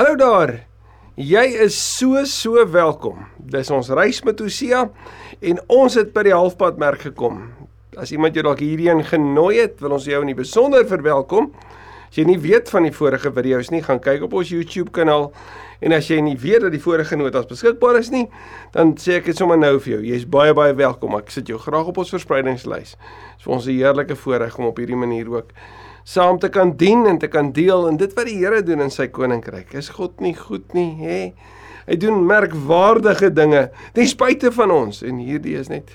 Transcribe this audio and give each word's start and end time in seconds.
Hallo 0.00 0.14
daar. 0.16 0.50
Jy 1.20 1.42
is 1.60 1.74
so 1.76 2.22
so 2.24 2.62
welkom. 2.72 3.18
Dis 3.52 3.68
ons 3.68 3.90
reis 3.92 4.22
met 4.24 4.38
Hosea 4.40 4.86
en 5.44 5.58
ons 5.68 5.96
het 6.00 6.14
by 6.14 6.22
die 6.24 6.32
halfpad 6.32 6.78
merk 6.80 7.02
gekom. 7.04 7.42
As 8.00 8.08
iemand 8.08 8.32
jou 8.32 8.46
dalk 8.46 8.62
hierheen 8.64 9.02
genooi 9.04 9.58
het, 9.58 9.74
wil 9.84 9.98
ons 9.98 10.06
jou 10.08 10.22
in 10.24 10.30
die 10.32 10.38
besonder 10.38 10.86
verwelkom. 10.88 11.50
As 12.06 12.16
jy 12.16 12.24
nie 12.30 12.38
weet 12.40 12.72
van 12.72 12.88
die 12.88 12.94
vorige 12.96 13.28
video's 13.36 13.68
nie, 13.74 13.82
gaan 13.84 14.00
kyk 14.00 14.24
op 14.24 14.38
ons 14.40 14.54
YouTube 14.54 14.88
kanaal. 14.96 15.28
En 15.84 15.92
as 15.92 16.08
jy 16.08 16.22
nie 16.24 16.38
weet 16.40 16.64
dat 16.64 16.72
die 16.72 16.80
vorige 16.80 17.20
notas 17.20 17.50
beskikbaar 17.52 18.00
is 18.00 18.08
nie, 18.08 18.24
dan 18.72 18.94
sê 18.96 19.18
ek 19.20 19.28
dit 19.28 19.36
sommer 19.36 19.60
nou 19.60 19.74
vir 19.84 19.98
jou. 19.98 20.00
Jy's 20.14 20.24
baie 20.24 20.56
baie 20.56 20.72
welkom. 20.80 21.20
Ek 21.20 21.28
sit 21.28 21.52
jou 21.52 21.60
graag 21.60 21.92
op 21.92 22.00
ons 22.00 22.16
verspreidingslys. 22.16 22.96
Dit 22.96 23.36
is 23.36 23.44
vir 23.44 23.52
ons 23.52 23.68
'n 23.68 23.76
heerlike 23.76 24.16
voorreg 24.16 24.56
om 24.56 24.72
op 24.72 24.80
hierdie 24.80 24.96
manier 24.96 25.28
ook 25.28 25.52
saam 26.04 26.38
te 26.38 26.48
kan 26.48 26.76
dien 26.76 27.06
en 27.06 27.18
te 27.18 27.28
kan 27.28 27.52
deel 27.52 27.88
in 27.88 27.96
dit 28.00 28.14
wat 28.16 28.26
die 28.26 28.38
Here 28.40 28.62
doen 28.62 28.80
in 28.80 28.90
sy 28.90 29.08
koninkryk. 29.08 29.74
Is 29.74 29.92
God 29.96 30.20
nie 30.20 30.34
goed 30.34 30.74
nie, 30.74 30.94
hè? 31.00 31.20
Hy 31.86 31.96
doen 31.98 32.22
merkwaardige 32.26 33.32
dinge 33.34 33.68
ten 33.96 34.08
spyte 34.08 34.52
van 34.54 34.70
ons 34.70 35.02
en 35.02 35.18
hierdie 35.18 35.56
is 35.58 35.70
net 35.72 35.90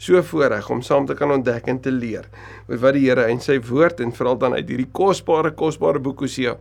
so 0.00 0.16
voorreg 0.24 0.68
om 0.72 0.80
saam 0.80 1.04
te 1.06 1.14
kan 1.14 1.32
ontdek 1.34 1.66
en 1.68 1.80
te 1.84 1.90
leer 1.92 2.24
oor 2.70 2.78
wat 2.80 2.96
die 2.96 3.02
Here 3.04 3.26
in 3.28 3.40
sy 3.44 3.58
woord 3.68 4.00
en 4.00 4.14
veral 4.16 4.38
dan 4.40 4.54
uit 4.56 4.70
hierdie 4.70 4.88
kosbare 4.96 5.52
kosbare 5.56 6.00
boek 6.00 6.22
Hosea 6.24 6.54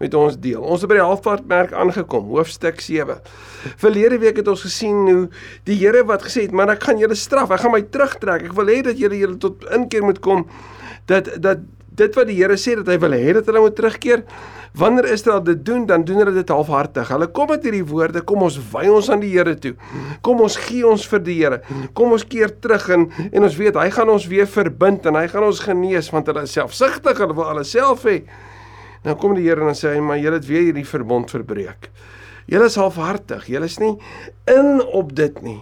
met 0.00 0.14
ons 0.18 0.38
deel. 0.40 0.58
Ons 0.58 0.82
het 0.82 0.90
by 0.90 0.96
die 0.98 1.04
halfpad 1.04 1.44
merk 1.46 1.74
aangekom, 1.76 2.30
hoofstuk 2.32 2.80
7. 2.82 3.20
Verlede 3.78 4.18
week 4.22 4.40
het 4.40 4.48
ons 4.50 4.64
gesien 4.66 5.04
hoe 5.06 5.28
die 5.68 5.76
Here 5.78 6.02
wat 6.08 6.24
gesê 6.26 6.48
het, 6.48 6.52
"Maar 6.52 6.70
ek 6.70 6.82
gaan 6.82 6.98
julle 6.98 7.14
straf, 7.14 7.50
ek 7.50 7.60
gaan 7.60 7.72
my 7.72 7.82
terugtrek. 7.82 8.42
Ek 8.42 8.52
wil 8.54 8.66
hê 8.66 8.82
dat 8.82 8.98
julle 8.98 9.18
julle 9.18 9.36
tot 9.38 9.64
inkeer 9.70 10.02
moet 10.02 10.20
kom." 10.20 10.46
Dat 11.06 11.28
dat 11.40 11.58
dit 12.00 12.16
wat 12.18 12.28
die 12.30 12.38
Here 12.38 12.56
sê 12.60 12.76
dat 12.80 12.88
hy 12.90 12.96
wil 13.02 13.14
hê 13.16 13.34
dat 13.36 13.48
hulle 13.50 13.62
moet 13.64 13.76
terugkeer. 13.78 14.24
Wanneer 14.80 15.08
Israel 15.10 15.40
dit 15.44 15.62
doen, 15.66 15.86
dan 15.86 16.04
doen 16.06 16.22
hulle 16.22 16.34
dit 16.36 16.52
halfhartig. 16.52 17.08
Hulle 17.10 17.26
kom 17.34 17.50
met 17.50 17.64
hierdie 17.66 17.84
woorde, 17.86 18.22
kom 18.26 18.44
ons 18.46 18.58
wy 18.72 18.86
ons 18.90 19.10
aan 19.10 19.22
die 19.22 19.32
Here 19.34 19.56
toe. 19.58 19.74
Kom 20.26 20.42
ons 20.44 20.58
gee 20.68 20.84
ons 20.86 21.06
vir 21.10 21.24
die 21.26 21.38
Here. 21.40 21.60
Kom 21.98 22.14
ons 22.16 22.26
keer 22.26 22.54
terug 22.62 22.86
en 22.94 23.08
en 23.30 23.46
ons 23.46 23.58
weet 23.58 23.78
hy 23.80 23.88
gaan 23.94 24.12
ons 24.12 24.28
weer 24.30 24.48
verbind 24.50 25.06
en 25.10 25.18
hy 25.18 25.26
gaan 25.32 25.48
ons 25.48 25.64
genees 25.64 26.10
want 26.14 26.30
hulle 26.30 26.46
is 26.46 26.54
selfsugtig, 26.56 27.18
hulle 27.18 27.36
wil 27.36 27.50
alles 27.50 27.74
self 27.74 28.06
hê. 28.08 28.20
Dan 29.04 29.16
kom 29.20 29.34
die 29.38 29.48
Here 29.48 29.64
en 29.64 29.76
sê 29.76 29.94
hy, 29.96 30.04
maar 30.04 30.20
julle 30.20 30.40
het 30.40 30.48
weer 30.48 30.68
hierdie 30.68 30.86
verbond 30.86 31.32
verbreek. 31.32 31.90
Julle 32.50 32.66
is 32.66 32.78
halfhartig. 32.80 33.46
Julle 33.50 33.68
is 33.70 33.78
nie 33.80 33.94
in 34.50 34.80
op 34.82 35.14
dit 35.16 35.42
nie. 35.46 35.60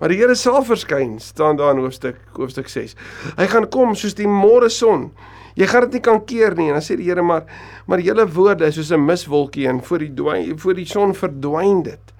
Maar 0.00 0.12
die 0.12 0.18
Here 0.20 0.34
sal 0.36 0.64
verskyn, 0.66 1.16
staan 1.20 1.56
daar 1.56 1.72
in 1.76 1.80
hoofstuk 1.80 2.18
hoofstuk 2.36 2.68
6. 2.68 2.94
Hy 3.38 3.46
gaan 3.48 3.68
kom 3.72 3.94
soos 3.96 4.16
die 4.18 4.28
môre 4.28 4.68
son. 4.72 5.10
Jy 5.56 5.68
gaan 5.70 5.86
dit 5.86 5.96
nie 5.96 6.02
kan 6.04 6.20
keer 6.28 6.52
nie 6.58 6.68
en 6.68 6.76
dan 6.76 6.84
sê 6.84 6.98
die 7.00 7.08
Here 7.08 7.24
maar 7.24 7.46
maar 7.88 8.02
julle 8.04 8.26
woorde 8.28 8.68
is 8.68 8.76
soos 8.76 8.92
'n 8.92 9.06
miswolkie 9.06 9.66
en 9.68 9.80
voor 9.80 9.98
die 9.98 10.12
dwyn 10.12 10.58
voor 10.58 10.74
die 10.74 10.84
son 10.84 11.14
verdwyn 11.14 11.82
dit. 11.82 12.12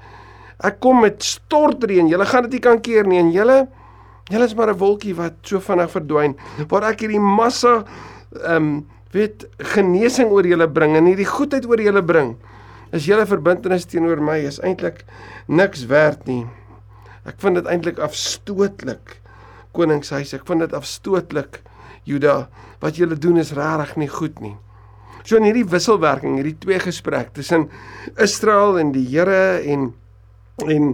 Ek 0.64 0.80
kom 0.80 1.00
met 1.00 1.22
stortreën. 1.22 2.08
Julle 2.08 2.24
gaan 2.24 2.42
dit 2.42 2.52
nie 2.52 2.60
kan 2.60 2.80
keer 2.80 3.06
nie 3.06 3.18
en 3.18 3.30
julle 3.30 3.68
julle 4.30 4.44
is 4.44 4.54
maar 4.54 4.70
'n 4.72 4.78
wolkie 4.78 5.14
wat 5.14 5.34
so 5.42 5.60
vinnig 5.60 5.90
verdwyn. 5.90 6.36
Waar 6.68 6.90
ek 6.90 7.00
hierdie 7.00 7.20
massa 7.20 7.84
ehm 8.42 8.56
um, 8.56 8.86
weet 9.12 9.46
genesing 9.58 10.30
oor 10.30 10.46
julle 10.46 10.68
bring 10.68 10.96
en 10.96 11.04
hierdie 11.04 11.28
goedheid 11.28 11.66
oor 11.66 11.80
julle 11.80 12.02
bring. 12.02 12.36
Is 12.92 13.06
julle 13.06 13.26
verbintenis 13.26 13.84
teenoor 13.84 14.20
my 14.20 14.38
is 14.38 14.60
eintlik 14.60 15.04
niks 15.46 15.86
werd 15.86 16.26
nie. 16.26 16.46
Ek 17.26 17.40
vind 17.42 17.58
dit 17.58 17.70
eintlik 17.70 17.98
afstootlik. 18.02 19.18
Koningshuis, 19.76 20.34
ek 20.38 20.46
vind 20.48 20.64
dit 20.64 20.76
afstootlik. 20.76 21.60
Juda, 22.06 22.46
wat 22.80 23.00
julle 23.00 23.18
doen 23.18 23.40
is 23.42 23.52
regtig 23.56 23.96
nie 23.98 24.10
goed 24.10 24.38
nie. 24.40 24.54
So 25.26 25.40
in 25.40 25.46
hierdie 25.48 25.66
wisselwerking, 25.66 26.36
hierdie 26.38 26.58
twee 26.62 26.78
gesprek 26.78 27.32
tussen 27.34 27.66
Israel 28.22 28.78
en 28.78 28.92
die 28.94 29.06
Here 29.10 29.58
en 29.66 29.90
en 30.62 30.92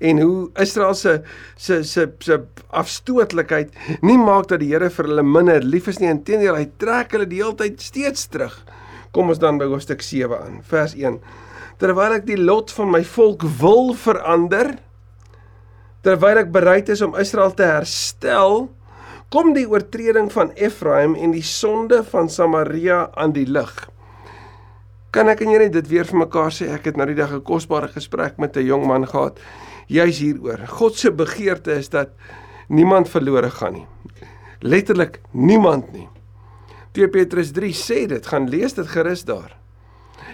en 0.00 0.20
hoe 0.20 0.50
Israel 0.60 0.94
se 0.94 1.22
se 1.56 1.82
se 1.84 2.06
se 2.24 2.38
afstootlikheid 2.72 3.72
nie 4.02 4.18
maak 4.20 4.48
dat 4.48 4.60
die 4.60 4.68
Here 4.72 4.90
vir 4.92 5.08
hulle 5.08 5.24
minder 5.24 5.64
lief 5.64 5.88
is 5.88 6.00
nie, 6.00 6.12
inteendeel 6.12 6.56
hy 6.56 6.68
trek 6.80 7.16
hulle 7.16 7.28
die 7.28 7.40
hele 7.40 7.56
tyd 7.56 7.80
steeds 7.80 8.28
terug. 8.28 8.58
Kom 9.16 9.32
ons 9.32 9.40
dan 9.40 9.58
by 9.58 9.68
hoofstuk 9.72 10.04
7 10.04 10.36
aan, 10.36 10.60
vers 10.68 10.94
1. 10.94 11.16
Terwyl 11.80 12.18
ek 12.18 12.28
die 12.28 12.38
lot 12.38 12.70
van 12.76 12.92
my 12.92 13.00
volk 13.16 13.48
wil 13.60 13.94
verander, 13.96 14.74
terwyl 16.02 16.38
ek 16.38 16.52
bereid 16.52 16.88
is 16.88 17.02
om 17.02 17.16
Israel 17.18 17.54
te 17.54 17.66
herstel, 17.68 18.68
kom 19.30 19.52
die 19.54 19.66
oortreding 19.68 20.30
van 20.32 20.50
Efraim 20.56 21.14
en 21.14 21.32
die 21.32 21.44
sonde 21.46 22.02
van 22.04 22.28
Samaria 22.28 23.10
aan 23.14 23.32
die 23.32 23.46
lig. 23.46 23.72
Kan 25.10 25.28
ek 25.28 25.42
en 25.42 25.50
jy 25.50 25.58
net 25.58 25.72
dit 25.74 25.88
weer 25.90 26.06
vir 26.06 26.22
mekaar 26.22 26.54
sê? 26.54 26.68
Ek 26.70 26.86
het 26.86 26.96
nou 26.96 27.06
die 27.06 27.18
dag 27.18 27.32
'n 27.32 27.42
kosbare 27.42 27.88
gesprek 27.88 28.38
met 28.38 28.56
'n 28.56 28.66
jong 28.66 28.86
man 28.86 29.06
gehad 29.06 29.38
juis 29.90 30.18
hieroor. 30.18 30.66
God 30.66 30.96
se 30.96 31.10
begeerte 31.10 31.72
is 31.72 31.88
dat 31.90 32.14
niemand 32.68 33.08
verlore 33.08 33.50
gaan 33.50 33.72
nie. 33.72 33.86
Letterlik 34.60 35.20
niemand 35.30 35.92
nie. 35.92 36.08
2 36.92 37.08
Petrus 37.08 37.52
3 37.52 37.74
sê 37.74 38.06
dit, 38.06 38.26
gaan 38.26 38.48
lees 38.48 38.74
dit 38.74 38.86
gerus 38.86 39.24
daar. 39.24 39.59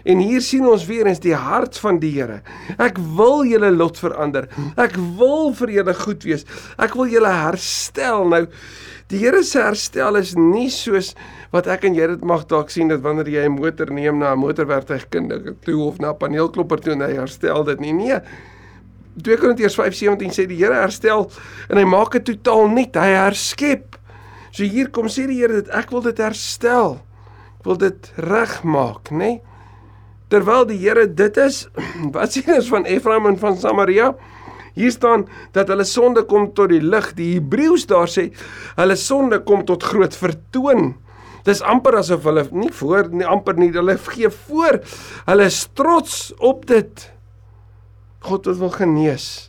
En 0.05 0.19
hier 0.19 0.41
sien 0.41 0.67
ons 0.67 0.87
weer 0.87 1.07
eens 1.07 1.21
die 1.21 1.35
hart 1.35 1.79
van 1.79 1.99
die 1.99 2.13
Here. 2.15 2.43
Ek 2.79 2.99
wil 3.19 3.45
julle 3.45 3.71
lot 3.71 3.99
verander. 3.99 4.49
Ek 4.77 4.97
wil 5.19 5.53
vir 5.55 5.71
julle 5.81 5.95
goed 5.95 6.25
wees. 6.25 6.47
Ek 6.79 6.95
wil 6.95 7.11
julle 7.11 7.33
herstel. 7.33 8.29
Nou 8.29 8.47
Die 9.07 9.21
Here 9.23 9.45
se 9.47 9.61
herstel 9.63 10.17
is 10.19 10.33
nie 10.35 10.67
soos 10.75 11.13
wat 11.53 11.69
ek 11.71 11.85
en 11.87 11.95
jy 11.95 12.09
dit 12.11 12.25
mag 12.27 12.43
dalk 12.51 12.73
sien 12.75 12.89
dat 12.91 13.05
wanneer 13.05 13.29
jy 13.31 13.45
'n 13.47 13.55
motor 13.55 13.87
neem 13.95 14.19
na 14.19 14.33
'n 14.35 14.43
motorwerktuigkundige 14.43 15.55
toe 15.63 15.79
of 15.85 16.01
na 16.01 16.11
'n 16.11 16.19
paneelklopper 16.19 16.81
toe 16.83 16.93
en 16.93 17.07
hy 17.07 17.15
herstel 17.15 17.65
dit 17.65 17.81
nie. 17.81 17.93
Nee. 17.93 18.19
2 19.23 19.37
Korintiërs 19.37 19.79
5:17 19.79 20.35
sê 20.35 20.47
die 20.49 20.59
Here 20.59 20.75
herstel 20.75 21.31
en 21.71 21.77
hy 21.79 21.85
maak 21.85 22.13
dit 22.13 22.25
totaal 22.25 22.69
nuut. 22.69 22.95
Hy 22.95 23.13
herskep. 23.15 23.97
So 24.51 24.65
hier 24.65 24.91
kom 24.91 25.07
sê 25.07 25.27
die 25.27 25.39
Here 25.39 25.63
dit 25.63 25.69
ek 25.69 25.91
wil 25.91 26.03
dit 26.03 26.19
herstel. 26.19 26.99
Ek 27.61 27.65
wil 27.65 27.77
dit 27.77 28.13
regmaak, 28.17 29.11
nê? 29.11 29.19
Nee? 29.19 29.43
Terwyl 30.33 30.67
die 30.67 30.79
Here 30.81 31.07
dit 31.07 31.39
is, 31.39 31.67
wat 32.15 32.35
sien 32.35 32.51
ons 32.57 32.71
van 32.73 32.87
Efraim 32.91 33.29
en 33.31 33.39
van 33.41 33.59
Samaria? 33.61 34.13
Hier 34.77 34.93
staan 34.93 35.25
dat 35.57 35.71
hulle 35.73 35.87
sonde 35.89 36.27
kom 36.29 36.51
tot 36.53 36.69
die 36.75 36.83
lig. 36.85 37.13
Die 37.17 37.37
Hebreëus 37.39 37.87
daar 37.89 38.11
sê 38.13 38.29
hulle 38.77 38.97
sonde 39.01 39.41
kom 39.49 39.65
tot 39.69 39.87
groot 39.87 40.17
vertoon. 40.19 40.91
Dis 41.47 41.63
amper 41.65 42.01
asof 42.03 42.27
hulle 42.27 42.45
nie 42.53 42.73
voor 42.75 43.09
nie 43.15 43.25
amper 43.25 43.57
nie 43.57 43.71
hulle 43.73 43.97
gee 44.11 44.29
voor. 44.29 44.83
Hulle 45.31 45.47
is 45.49 45.63
trots 45.79 46.35
op 46.45 46.67
dit. 46.69 47.07
God 48.27 48.51
wil 48.59 48.75
genees. 48.75 49.49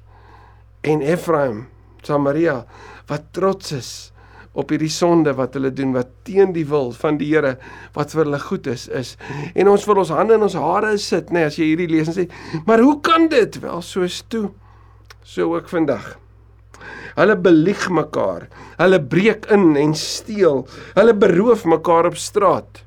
En 0.85 1.01
Ephraim, 1.01 1.65
Samaria 2.05 2.61
wat 3.09 3.27
trots 3.35 3.73
is 3.75 3.91
op 4.57 4.72
hierdie 4.73 4.91
sonde 4.91 5.35
wat 5.38 5.56
hulle 5.57 5.72
doen 5.73 5.94
wat 5.94 6.09
teen 6.28 6.53
die 6.56 6.66
wil 6.68 6.91
van 6.97 7.19
die 7.22 7.29
Here 7.31 7.56
wat 7.97 8.13
vir 8.16 8.25
hulle 8.25 8.41
goed 8.41 8.69
is 8.73 8.88
is 8.90 9.16
en 9.53 9.69
ons 9.69 9.85
wil 9.90 10.03
ons 10.03 10.13
hande 10.18 10.38
in 10.38 10.47
ons 10.47 10.57
hare 10.57 10.95
sit 11.01 11.29
nê 11.29 11.44
nee, 11.44 11.51
as 11.51 11.59
jy 11.59 11.72
hierdie 11.72 11.91
lees 11.91 12.09
en 12.09 12.18
sê 12.18 12.29
maar 12.66 12.81
hoe 12.81 12.97
kan 13.06 13.29
dit 13.31 13.62
wel 13.62 13.84
soos 13.85 14.23
toe 14.31 14.47
so 15.28 15.56
ook 15.56 15.69
vandag. 15.69 16.16
Hulle 17.18 17.35
belieg 17.35 17.90
mekaar. 17.91 18.47
Hulle 18.79 19.00
breek 19.03 19.50
in 19.51 19.75
en 19.75 19.95
steel. 19.97 20.63
Hulle 20.95 21.16
beroof 21.18 21.66
mekaar 21.68 22.07
op 22.07 22.19
straat. 22.22 22.84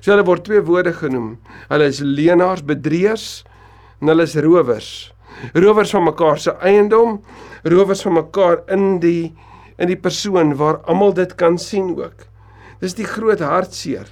So 0.00 0.10
hulle 0.12 0.26
word 0.26 0.46
twee 0.48 0.62
woorde 0.66 0.94
genoem. 0.96 1.36
Hulle 1.70 1.90
is 1.92 2.00
leenaars, 2.02 2.64
bedrieërs 2.66 3.44
en 4.00 4.10
hulle 4.10 4.26
is 4.26 4.34
rowers. 4.42 4.90
Rowers 5.54 5.92
van 5.94 6.06
mekaar 6.08 6.40
se 6.40 6.54
eiendom, 6.64 7.20
rowers 7.64 8.02
van 8.06 8.16
mekaar 8.18 8.62
in 8.72 8.98
die 9.02 9.34
in 9.78 9.90
die 9.90 10.00
persoon 10.00 10.54
waar 10.56 10.80
almal 10.88 11.14
dit 11.14 11.34
kan 11.34 11.58
sien 11.58 11.94
ook. 11.96 12.26
Dis 12.80 12.94
die 12.94 13.08
groot 13.08 13.40
hartseer. 13.40 14.08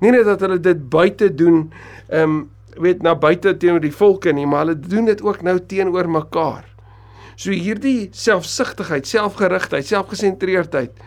Nie 0.00 0.12
net 0.14 0.24
dat 0.28 0.40
hulle 0.40 0.60
dit 0.62 0.88
buite 0.90 1.34
doen, 1.34 1.68
ehm 2.08 2.22
um, 2.22 2.38
weet 2.78 3.02
na 3.02 3.16
buite 3.18 3.56
teenoor 3.58 3.82
die 3.82 3.94
volke 3.94 4.30
nie, 4.32 4.46
maar 4.46 4.66
hulle 4.66 4.78
doen 4.78 5.08
dit 5.08 5.22
ook 5.22 5.40
nou 5.42 5.56
teenoor 5.66 6.06
mekaar. 6.06 6.62
So 7.34 7.50
hierdie 7.50 8.08
selfsugtigheid, 8.14 9.06
selfgerigtheid, 9.06 9.86
selfgesentreerdheid 9.86 11.02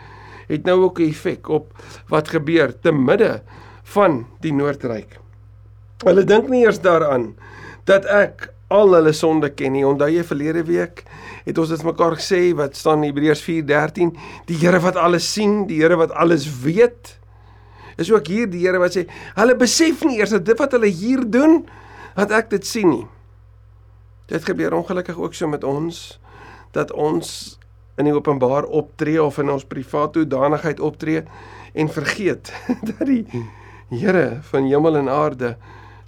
het 0.48 0.64
nou 0.68 0.82
ook 0.82 1.00
'n 1.00 1.08
effek 1.08 1.48
op 1.48 1.72
wat 2.08 2.28
gebeur 2.28 2.78
te 2.80 2.92
midde 2.92 3.42
van 3.82 4.26
die 4.40 4.52
Noordryk. 4.52 5.18
Hulle 6.04 6.24
dink 6.24 6.48
nie 6.48 6.64
eers 6.64 6.80
daaraan 6.80 7.34
dat 7.84 8.04
ek 8.04 8.51
al 8.72 8.94
hulle 8.96 9.12
sonde 9.16 9.50
ken 9.54 9.74
nie. 9.76 9.84
Onthou 9.86 10.08
jy 10.10 10.24
verlede 10.26 10.64
week 10.68 11.04
het 11.46 11.58
ons 11.58 11.72
dit 11.72 11.84
mekaar 11.86 12.16
gesê 12.18 12.40
wat 12.58 12.78
staan 12.78 13.02
in 13.02 13.10
Hebreërs 13.10 13.42
4:13, 13.44 14.14
die 14.48 14.58
Here 14.62 14.80
wat 14.80 14.96
alles 14.96 15.28
sien, 15.32 15.66
die 15.68 15.82
Here 15.82 15.96
wat 16.00 16.12
alles 16.12 16.46
weet. 16.62 17.18
Is 18.00 18.12
ook 18.12 18.26
hier 18.26 18.48
die 18.50 18.64
Here 18.64 18.80
wat 18.80 18.96
sê, 18.96 19.06
hulle 19.36 19.56
besef 19.58 20.04
nie 20.08 20.18
eers 20.18 20.32
dat 20.34 20.46
dit 20.46 20.58
wat 20.58 20.72
hulle 20.72 20.88
hier 20.88 21.24
doen, 21.28 21.62
dat 22.16 22.32
ek 22.32 22.50
dit 22.50 22.66
sien 22.66 22.88
nie. 22.88 23.06
Dit 24.32 24.44
gebeur 24.48 24.74
ongelukkig 24.74 25.18
ook 25.18 25.34
so 25.34 25.48
met 25.48 25.64
ons 25.64 26.18
dat 26.72 26.92
ons 26.92 27.58
in 28.00 28.08
die 28.08 28.14
openbaar 28.14 28.64
optree 28.64 29.20
of 29.20 29.38
in 29.42 29.50
ons 29.52 29.66
privaat 29.68 30.14
toedanigheid 30.16 30.80
optree 30.80 31.24
en 31.76 31.90
vergeet 31.92 32.52
dat 32.88 33.04
die 33.06 33.26
Here 33.92 34.38
van 34.48 34.64
hemel 34.64 34.96
en 34.96 35.08
aarde 35.12 35.56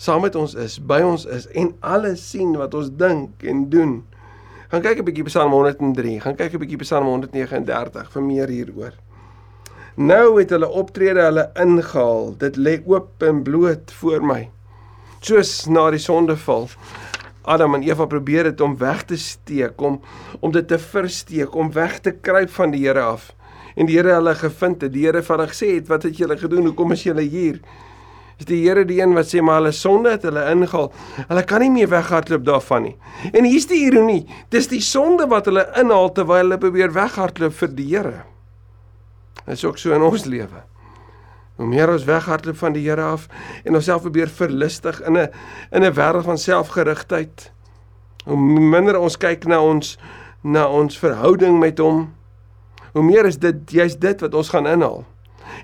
saam 0.05 0.25
met 0.27 0.35
ons 0.37 0.53
is, 0.61 0.77
by 0.85 1.01
ons 1.05 1.25
is 1.33 1.47
en 1.56 1.71
alles 1.81 2.21
sien 2.33 2.53
wat 2.61 2.75
ons 2.77 2.91
dink 3.01 3.45
en 3.49 3.65
doen. 3.73 3.95
Gaan 4.69 4.83
kyk 4.85 5.01
'n 5.01 5.06
bietjie 5.09 5.25
Psalm 5.31 5.53
103, 5.53 6.21
gaan 6.21 6.37
kyk 6.37 6.55
'n 6.55 6.61
bietjie 6.61 6.83
Psalm 6.83 7.06
139 7.06 8.11
vir 8.12 8.23
meer 8.23 8.49
hieroor. 8.49 8.93
Nou 9.97 10.41
het 10.41 10.51
hulle 10.51 10.69
optrede 10.69 11.23
hulle 11.23 11.51
ingehaal. 11.55 12.35
Dit 12.39 12.56
lê 12.56 12.83
oop 12.87 13.23
en 13.23 13.43
bloot 13.43 13.93
voor 14.01 14.25
my. 14.27 14.51
Soos 15.21 15.67
na 15.67 15.91
die 15.91 16.03
sondeval. 16.03 16.69
Adam 17.43 17.75
en 17.75 17.83
Eva 17.83 18.07
probeer 18.07 18.43
dit 18.43 18.61
om 18.61 18.77
weg 18.77 19.05
te 19.05 19.17
steek, 19.17 19.81
om 19.81 20.00
om 20.41 20.53
dit 20.53 20.69
te 20.69 20.79
versteek, 20.79 21.55
om 21.55 21.73
weg 21.73 22.00
te 22.00 22.11
kruip 22.11 22.50
van 22.50 22.71
die 22.71 22.87
Here 22.87 23.00
af. 23.00 23.33
En 23.77 23.87
die 23.87 23.97
Here 23.97 24.12
hulle 24.15 24.35
gevind 24.35 24.83
het. 24.83 24.93
Die 24.93 25.07
Here 25.07 25.17
het 25.17 25.29
hulle 25.29 25.47
gesê, 25.47 25.87
"Wat 25.87 26.03
het 26.03 26.17
julle 26.17 26.37
gedoen? 26.37 26.65
Hoekom 26.65 26.93
is 26.93 27.03
julle 27.03 27.23
hier?" 27.23 27.61
Is 28.39 28.49
die 28.49 28.61
Here 28.65 28.85
die 28.85 28.99
een 29.01 29.15
wat 29.15 29.29
sê 29.31 29.43
maar 29.45 29.61
hulle 29.61 29.73
sonde 29.73 30.11
het 30.17 30.25
hulle 30.27 30.43
ingehaal. 30.51 30.91
Hulle 31.29 31.45
kan 31.47 31.63
nie 31.63 31.71
meer 31.71 31.91
weghardloop 31.93 32.45
daarvan 32.47 32.89
nie. 32.89 32.95
En 33.31 33.47
hier's 33.47 33.69
die 33.71 33.85
ironie. 33.87 34.25
Dis 34.51 34.67
die 34.73 34.83
sonde 34.83 35.29
wat 35.31 35.47
hulle 35.51 35.69
inhaal 35.79 36.11
terwyl 36.17 36.43
hulle 36.43 36.59
probeer 36.59 36.95
weghardloop 36.95 37.55
vir 37.61 37.75
die 37.79 37.89
Here. 37.93 38.25
Dit 39.45 39.59
is 39.59 39.65
ook 39.65 39.79
so 39.79 39.95
in 39.95 40.03
ons 40.03 40.27
lewe. 40.27 40.65
Hoe 41.61 41.67
meer 41.71 41.93
ons 41.93 42.07
weghardloop 42.09 42.59
van 42.59 42.75
die 42.75 42.83
Here 42.89 43.07
af 43.15 43.29
en 43.63 43.79
onsself 43.79 44.03
probeer 44.03 44.29
verlustig 44.29 45.01
in 45.07 45.17
'n 45.19 45.29
in 45.71 45.85
'n 45.85 45.95
wêreld 45.95 46.25
van 46.25 46.39
selfgerigtheid, 46.39 47.53
hoe 48.25 48.37
minder 48.37 48.99
ons 48.99 49.17
kyk 49.17 49.47
na 49.47 49.63
ons 49.63 49.99
na 50.43 50.67
ons 50.69 50.99
verhouding 50.99 51.59
met 51.59 51.79
hom, 51.79 52.15
hoe 52.93 53.03
meer 53.03 53.27
is 53.27 53.39
dit 53.39 53.71
juist 53.71 54.01
dit 54.01 54.21
wat 54.21 54.35
ons 54.35 54.49
gaan 54.49 54.67
inhaal. 54.67 55.05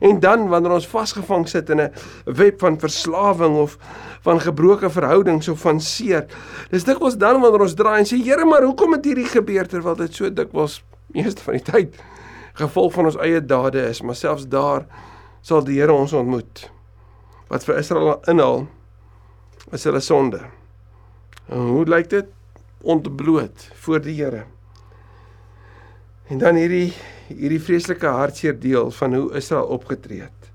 En 0.00 0.20
dan 0.20 0.48
wanneer 0.48 0.72
ons 0.72 0.88
vasgevang 0.88 1.48
sit 1.48 1.70
in 1.70 1.80
'n 1.80 1.92
web 2.24 2.60
van 2.60 2.78
verslawing 2.78 3.56
of 3.56 3.78
van 4.20 4.40
gebroke 4.40 4.90
verhoudings 4.90 5.48
of 5.48 5.60
van 5.60 5.80
seer, 5.80 6.26
dis 6.70 6.84
dikwels 6.84 7.16
dan 7.16 7.40
wanneer 7.40 7.60
ons 7.60 7.74
draai 7.74 7.98
en 7.98 8.06
sê 8.06 8.22
Here, 8.24 8.44
maar 8.44 8.62
hoekom 8.62 8.92
het 8.92 9.04
hierdie 9.04 9.28
gebeur 9.28 9.66
terwyl 9.66 9.96
dit 9.96 10.14
so 10.14 10.32
dikwels 10.32 10.82
meeste 11.06 11.42
van 11.42 11.54
die 11.54 11.62
tyd 11.72 11.94
gevolg 12.60 12.92
van 12.92 13.08
ons 13.10 13.18
eie 13.20 13.40
dade 13.40 13.82
is, 13.88 14.02
maar 14.02 14.18
selfs 14.18 14.48
daar 14.50 14.86
sal 15.40 15.64
die 15.64 15.78
Here 15.80 15.92
ons 15.92 16.12
ontmoet. 16.16 16.66
Wat 17.50 17.64
vir 17.66 17.80
Israel 17.80 18.20
inhaal 18.30 18.66
is 19.74 19.84
hulle 19.88 20.02
sonde. 20.04 20.42
En 21.50 21.70
hoe 21.74 21.86
lyk 21.88 22.10
dit? 22.10 22.28
Ontbloot 22.82 23.70
voor 23.84 24.02
die 24.04 24.16
Here. 24.20 24.44
En 26.30 26.38
dan 26.38 26.54
hierdie 26.54 26.92
hierdie 27.30 27.60
vreeslike 27.62 28.10
hartseer 28.10 28.56
deel 28.58 28.88
van 28.90 29.14
hoe 29.14 29.28
Israel 29.38 29.68
opgetree 29.74 30.24
het. 30.24 30.48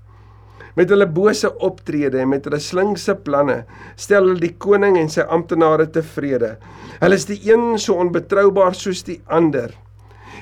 Met 0.76 0.90
hulle 0.92 1.06
bose 1.08 1.48
optrede 1.64 2.20
en 2.20 2.28
met 2.28 2.44
hulle 2.44 2.60
slinkse 2.60 3.14
planne 3.24 3.62
stel 3.96 4.28
hulle 4.28 4.42
die 4.42 4.52
koning 4.60 4.98
en 5.00 5.08
sy 5.12 5.24
amptenare 5.32 5.86
tevrede. 5.92 6.54
Hulle 7.00 7.16
is 7.16 7.24
die 7.28 7.38
een 7.48 7.78
so 7.80 7.96
onbetroubaar 8.00 8.76
soos 8.76 9.00
die 9.08 9.22
ander. 9.32 9.72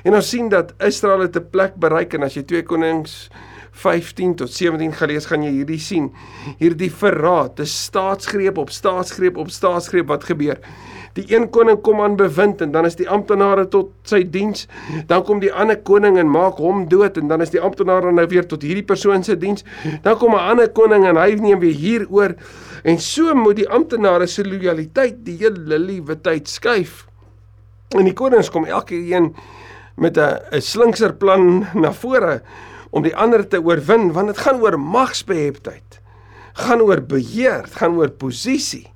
En 0.03 0.19
ons 0.19 0.31
sien 0.31 0.51
dat 0.51 0.75
Israel 0.83 1.27
het 1.27 1.37
'n 1.39 1.51
plek 1.51 1.79
bereik 1.79 2.15
en 2.15 2.27
as 2.27 2.35
jy 2.35 2.43
2 2.43 2.63
Konings 2.63 3.31
15 3.75 4.35
tot 4.35 4.51
17 4.51 4.93
gelees 4.93 5.27
gaan 5.27 5.43
jy 5.43 5.51
hierdie 5.51 5.81
sien. 5.81 6.13
Hierdie 6.59 6.91
verraad, 6.91 7.61
'n 7.61 7.67
staatsgreep 7.67 8.59
op 8.59 8.71
staatsgreep 8.71 9.37
op 9.37 9.51
staatsgreep 9.51 10.07
wat 10.07 10.25
gebeur. 10.25 10.59
Die 11.15 11.25
een 11.31 11.47
koning 11.55 11.79
kom 11.87 12.01
aan 12.03 12.17
bewind 12.19 12.61
en 12.65 12.73
dan 12.75 12.87
is 12.89 12.97
die 12.99 13.07
amptenare 13.11 13.69
tot 13.71 13.93
sy 14.09 14.25
diens. 14.27 14.67
Dan 15.07 15.23
kom 15.27 15.39
die 15.43 15.53
ander 15.53 15.79
koning 15.79 16.19
en 16.19 16.31
maak 16.31 16.59
hom 16.63 16.85
dood 16.91 17.19
en 17.21 17.31
dan 17.31 17.45
is 17.45 17.53
die 17.55 17.63
amptenare 17.63 18.13
nou 18.13 18.27
weer 18.31 18.47
tot 18.51 18.67
hierdie 18.67 18.87
persoon 18.87 19.23
se 19.23 19.37
diens. 19.39 19.65
Dan 20.03 20.19
kom 20.19 20.35
'n 20.35 20.49
ander 20.51 20.69
koning 20.69 21.07
en 21.07 21.17
hy 21.17 21.35
neem 21.35 21.59
weer 21.59 21.75
hier 21.75 22.07
oor. 22.11 22.35
En 22.83 22.99
so 22.99 23.35
moet 23.35 23.57
die 23.57 23.69
amptenare 23.69 24.27
se 24.27 24.45
lojaliteit 24.45 25.25
die 25.25 25.37
hele 25.39 25.79
liewe 25.79 26.21
tyd 26.21 26.49
skuif. 26.49 27.07
En 27.97 28.05
die 28.05 28.13
konings 28.15 28.51
kom 28.51 28.65
elke 28.65 28.97
een 28.97 29.35
met 29.97 30.19
'n 30.19 30.39
'n 30.53 30.61
slinkser 30.61 31.15
plan 31.15 31.67
na 31.75 31.93
vore 31.93 32.43
om 32.91 33.03
die 33.03 33.17
ander 33.17 33.49
te 33.49 33.63
oorwin 33.63 34.13
want 34.13 34.27
dit 34.27 34.39
gaan 34.39 34.61
oor 34.61 34.79
magsbeheptheid. 34.79 36.01
gaan 36.55 36.83
oor 36.87 37.03
beheer, 37.03 37.67
gaan 37.79 37.99
oor 37.99 38.11
posisie. 38.11 38.87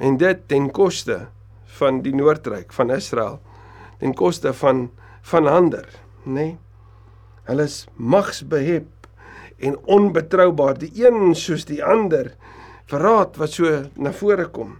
En 0.00 0.16
dit 0.16 0.40
ten 0.48 0.70
koste 0.72 1.26
van 1.80 2.00
die 2.04 2.14
noordryk 2.16 2.72
van 2.72 2.90
Israel, 2.94 3.38
ten 4.00 4.14
koste 4.16 4.54
van 4.62 4.88
van 5.30 5.46
ander, 5.46 5.84
nê? 6.24 6.32
Nee? 6.32 6.58
Hulle 7.50 7.66
is 7.68 7.84
magsbehep 7.96 9.08
en 9.60 9.76
onbetroubaar, 9.84 10.78
die 10.80 10.92
een 11.02 11.34
soos 11.36 11.66
die 11.68 11.82
ander. 11.84 12.32
Verraad 12.88 13.36
wat 13.36 13.52
so 13.52 13.82
na 14.00 14.12
vore 14.16 14.46
kom. 14.48 14.78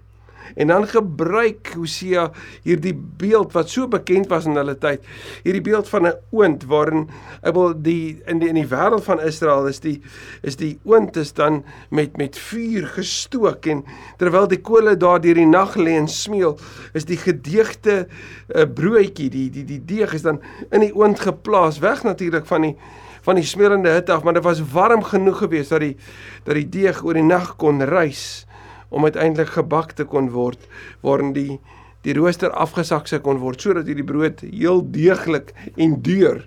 En 0.55 0.67
dan 0.67 0.87
gebruik 0.89 1.73
Hosea 1.77 2.31
hierdie 2.63 2.95
beeld 2.95 3.53
wat 3.53 3.71
so 3.71 3.89
bekend 3.89 4.29
was 4.29 4.47
in 4.47 4.59
hulle 4.59 4.77
tyd. 4.79 5.05
Hierdie 5.45 5.65
beeld 5.65 5.89
van 5.89 6.07
'n 6.07 6.15
oond 6.31 6.65
waarin 6.65 7.09
ek 7.43 7.55
wil 7.55 7.75
die 7.75 8.21
in 8.27 8.39
die 8.39 8.49
in 8.49 8.55
die 8.55 8.69
wêreld 8.69 9.05
van 9.05 9.21
Israel 9.21 9.67
is 9.67 9.81
die 9.81 10.01
is 10.43 10.57
die 10.57 10.79
oond 10.85 11.17
is 11.17 11.33
dan 11.33 11.65
met 11.91 12.17
met 12.17 12.39
vuur 12.39 12.87
gestook 12.87 13.67
en 13.67 13.85
terwyl 14.19 14.49
die 14.49 14.61
kole 14.61 14.97
daar 14.97 15.21
deur 15.21 15.35
die 15.35 15.47
nag 15.47 15.77
lê 15.77 15.97
en 15.97 16.09
smeel, 16.09 16.59
is 16.93 17.05
die 17.05 17.17
gedeegte 17.17 18.07
'n 18.55 18.59
uh, 18.59 18.67
broodjie, 18.75 19.31
die 19.31 19.51
die 19.51 19.65
die 19.65 19.85
deeg 19.85 20.15
is 20.15 20.23
dan 20.23 20.41
in 20.71 20.81
die 20.81 20.95
oond 20.95 21.21
geplaas 21.21 21.79
weg 21.79 22.03
natuurlik 22.03 22.47
van 22.47 22.63
die 22.63 22.77
van 23.23 23.37
die 23.37 23.45
smeulende 23.45 23.91
hitte 23.93 24.13
af, 24.13 24.23
maar 24.23 24.35
dit 24.35 24.45
was 24.45 24.63
warm 24.73 25.03
genoeg 25.03 25.39
geweest 25.39 25.71
dat 25.71 25.81
die 25.81 25.97
dat 26.45 26.55
die 26.55 26.69
deeg 26.69 27.05
oor 27.05 27.15
die 27.15 27.27
nag 27.27 27.57
kon 27.57 27.83
rys 27.85 28.47
om 28.91 29.07
uiteindelik 29.07 29.55
gebak 29.57 29.95
te 29.99 30.05
kon 30.05 30.31
word 30.35 30.69
waarin 31.07 31.33
die 31.33 31.61
die 32.07 32.15
rooster 32.17 32.49
afgesak 32.57 33.11
sou 33.11 33.19
kon 33.21 33.41
word 33.43 33.61
sodat 33.61 33.89
hierdie 33.91 34.07
brood 34.07 34.41
heel 34.41 34.81
deeglik 34.95 35.53
en 35.77 35.99
deur 36.01 36.47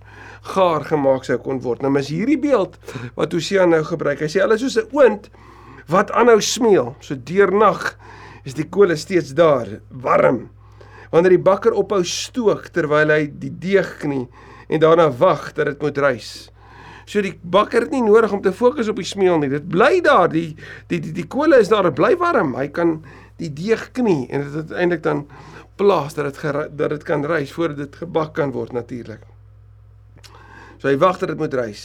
gaar 0.54 0.84
gemaak 0.88 1.28
sou 1.28 1.38
kon 1.38 1.62
word. 1.64 1.84
Nou 1.84 1.92
mis 1.94 2.10
hierdie 2.12 2.40
beeld 2.42 2.80
wat 3.16 3.36
Hosea 3.36 3.68
nou 3.70 3.84
gebruik. 3.86 4.24
Hy 4.26 4.32
sê 4.32 4.42
alles 4.42 4.64
soos 4.64 4.78
'n 4.78 4.90
oond 4.92 5.30
wat 5.88 6.12
aanhou 6.12 6.42
smeel. 6.42 6.96
So 7.02 7.16
deurnag 7.16 7.96
is 8.44 8.54
die 8.54 8.68
kole 8.68 8.96
steeds 8.96 9.34
daar, 9.34 9.68
warm. 9.90 10.50
Wanneer 11.12 11.38
die 11.38 11.46
bakker 11.46 11.74
ophou 11.74 12.04
stook 12.04 12.68
terwyl 12.74 13.10
hy 13.10 13.28
die 13.28 13.52
deeg 13.52 14.00
knie 14.00 14.28
en 14.70 14.80
daarna 14.80 15.12
wag 15.12 15.54
dat 15.54 15.66
dit 15.66 15.82
moet 15.82 15.98
rys. 15.98 16.50
So 17.06 17.22
die 17.24 17.34
bakker 17.42 17.86
het 17.86 17.92
nie 17.92 18.04
nodig 18.04 18.32
om 18.32 18.42
te 18.42 18.54
fokus 18.56 18.90
op 18.92 19.00
die 19.02 19.08
smeel 19.08 19.42
nie. 19.42 19.52
Dit 19.52 19.68
bly 19.72 20.00
daar. 20.06 20.30
Die 20.32 20.56
die 20.92 21.02
die 21.04 21.14
die 21.16 21.28
kolle 21.28 21.60
is 21.64 21.72
daar, 21.72 21.90
dit 21.90 21.98
bly 21.98 22.14
warm. 22.22 22.56
Hy 22.56 22.70
kan 22.76 23.02
die 23.42 23.52
deeg 23.54 23.90
knie 23.98 24.28
en 24.32 24.46
dit 24.46 24.56
uiteindelik 24.62 25.04
dan 25.04 25.26
plaas 25.80 26.14
dat 26.14 26.30
dit 26.30 26.78
dat 26.78 26.90
dit 26.90 27.04
kan 27.04 27.26
rys 27.26 27.52
voordat 27.52 27.78
dit 27.78 27.96
gebak 28.04 28.34
kan 28.38 28.54
word 28.54 28.74
natuurlik. 28.74 29.24
So 30.78 30.88
hy 30.88 30.98
wag 31.02 31.20
dat 31.20 31.34
dit 31.34 31.40
moet 31.40 31.54
rys. 31.58 31.84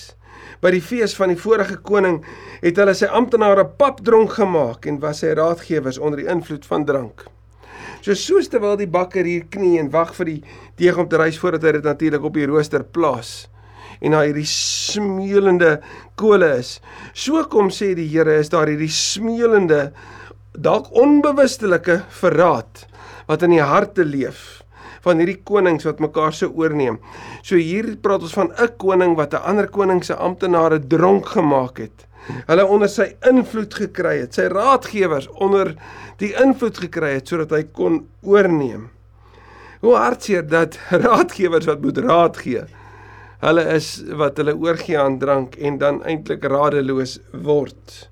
By 0.63 0.73
die 0.75 0.83
fees 0.83 1.15
van 1.19 1.33
die 1.33 1.39
vorige 1.39 1.79
koning 1.87 2.21
het 2.63 2.79
hulle 2.79 2.95
sy 2.97 3.09
amptenare 3.15 3.65
papdronk 3.79 4.37
gemaak 4.39 4.87
en 4.91 5.01
was 5.03 5.23
sy 5.23 5.35
raadgewers 5.39 5.99
onder 5.99 6.23
die 6.23 6.31
invloed 6.31 6.67
van 6.67 6.87
drank. 6.87 7.25
So 8.03 8.15
soos 8.15 8.51
terwyl 8.51 8.77
die 8.79 8.91
bakker 8.91 9.27
hier 9.27 9.47
knie 9.51 9.79
en 9.81 9.91
wag 9.95 10.15
vir 10.19 10.33
die 10.33 10.41
deeg 10.79 10.99
om 10.99 11.09
te 11.11 11.19
rys 11.19 11.39
voordat 11.41 11.67
hy 11.67 11.79
dit 11.79 11.87
natuurlik 11.87 12.27
op 12.27 12.37
die 12.39 12.47
rooster 12.47 12.85
plaas 12.85 13.49
en 14.01 14.15
daar 14.15 14.29
hierdie 14.29 14.47
smeulende 14.49 15.79
kole 16.19 16.51
is. 16.59 16.79
So 17.15 17.45
kom 17.51 17.73
sê 17.75 17.95
die 17.99 18.09
Here 18.09 18.39
is 18.39 18.53
daar 18.53 18.71
hierdie 18.71 18.93
smeulende 18.93 19.93
dalk 20.59 20.91
onbewustelike 20.97 22.03
verraad 22.21 22.87
wat 23.29 23.45
in 23.47 23.55
die 23.57 23.65
harte 23.65 24.07
leef 24.07 24.63
van 25.05 25.21
hierdie 25.23 25.39
konings 25.47 25.87
wat 25.87 26.03
mekaar 26.03 26.35
so 26.35 26.51
oorneem. 26.51 26.99
So 27.47 27.57
hier 27.57 27.95
praat 28.03 28.25
ons 28.27 28.35
van 28.35 28.51
'n 28.53 28.77
koning 28.79 29.17
wat 29.17 29.35
'n 29.35 29.45
ander 29.45 29.69
koning 29.69 30.05
se 30.05 30.15
amptenare 30.15 30.81
dronk 30.81 31.27
gemaak 31.27 31.79
het. 31.79 32.07
Hulle 32.47 32.67
onder 32.67 32.89
sy 32.89 33.15
invloed 33.29 33.75
gekry 33.75 34.21
het, 34.21 34.35
sy 34.35 34.49
raadgewers 34.53 35.29
onder 35.29 35.75
die 36.19 36.35
invloed 36.35 36.79
gekry 36.79 37.15
het 37.15 37.29
sodat 37.29 37.51
hy 37.51 37.63
kon 37.73 38.09
oorneem. 38.23 38.91
Hoe 39.81 39.95
hartseer 39.95 40.47
dat 40.47 40.79
raadgewers 41.07 41.67
wat 41.67 41.81
moet 41.81 41.99
raad 41.99 42.37
gee 42.37 42.65
hulle 43.43 43.65
is 43.75 43.89
wat 44.19 44.39
hulle 44.41 44.57
oorgee 44.59 44.99
aan 44.99 45.19
drank 45.19 45.57
en 45.57 45.79
dan 45.79 46.03
eintlik 46.05 46.45
radeloos 46.45 47.19
word. 47.33 48.11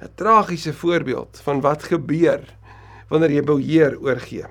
'n 0.00 0.10
Tragiese 0.16 0.72
voorbeeld 0.72 1.40
van 1.44 1.60
wat 1.60 1.82
gebeur 1.82 2.42
wanneer 3.08 3.30
jy 3.30 3.42
beheer 3.42 3.98
oorgee. 4.00 4.46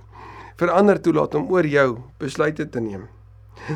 Verander 0.57 1.01
toelaat 1.01 1.35
om 1.35 1.49
oor 1.51 1.65
jou 1.65 1.97
besluite 2.17 2.69
te 2.69 2.79
neem. 2.79 3.07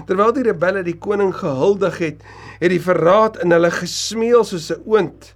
Terwyl 0.05 0.33
die 0.35 0.43
rebelle 0.43 0.83
die 0.83 0.97
koning 0.97 1.33
gehuldig 1.35 1.97
het, 1.97 2.23
het 2.59 2.71
die 2.73 2.81
verraad 2.81 3.37
in 3.43 3.51
hulle 3.51 3.71
gesmeel 3.71 4.43
soos 4.43 4.71
'n 4.71 4.81
oond. 4.85 5.33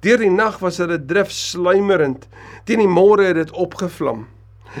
Deur 0.00 0.18
die 0.18 0.30
nag 0.30 0.58
was 0.58 0.78
hulle 0.78 0.98
drif 0.98 1.30
sluimerend, 1.30 2.28
teen 2.64 2.78
die 2.78 2.88
môre 2.88 3.24
het 3.26 3.36
dit 3.36 3.50
opgevlam. 3.50 4.26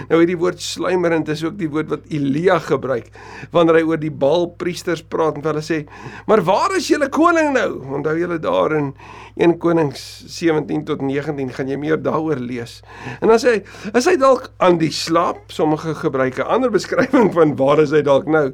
Nou 0.08 0.20
hierdie 0.20 0.38
woord 0.38 0.62
sluimerend 0.62 1.28
is 1.32 1.44
ook 1.44 1.56
die 1.58 1.68
woord 1.70 1.90
wat 1.92 2.08
Elia 2.12 2.58
gebruik 2.62 3.10
wanneer 3.54 3.78
hy 3.80 3.84
oor 3.88 4.00
die 4.00 4.12
Baalpriesters 4.12 5.04
praat 5.10 5.38
en 5.38 5.46
hulle 5.46 5.62
sê: 5.64 5.84
"Maar 6.26 6.42
waar 6.46 6.76
is 6.76 6.88
julle 6.88 7.08
koning 7.08 7.52
nou?" 7.54 7.82
Onthou 7.98 8.16
julle 8.18 8.38
daar 8.38 8.74
in 8.76 8.94
1 9.36 9.58
Konings 9.58 10.24
17 10.26 10.84
tot 10.84 11.02
19 11.02 11.52
gaan 11.54 11.68
jy 11.68 11.76
meer 11.76 12.02
daaroor 12.02 12.38
lees. 12.38 12.82
En 13.20 13.28
dan 13.28 13.38
sê 13.38 13.56
hy: 13.56 13.62
"Is 13.94 14.06
hy 14.06 14.16
dalk 14.16 14.50
aan 14.58 14.78
die 14.78 14.92
slaap?" 14.92 15.50
Sommige 15.52 15.94
gebruik 15.94 16.38
'n 16.38 16.48
ander 16.48 16.70
beskrywing 16.70 17.32
van 17.32 17.56
waar 17.56 17.80
is 17.80 17.90
hy 17.90 18.02
dalk 18.02 18.26
nou? 18.26 18.52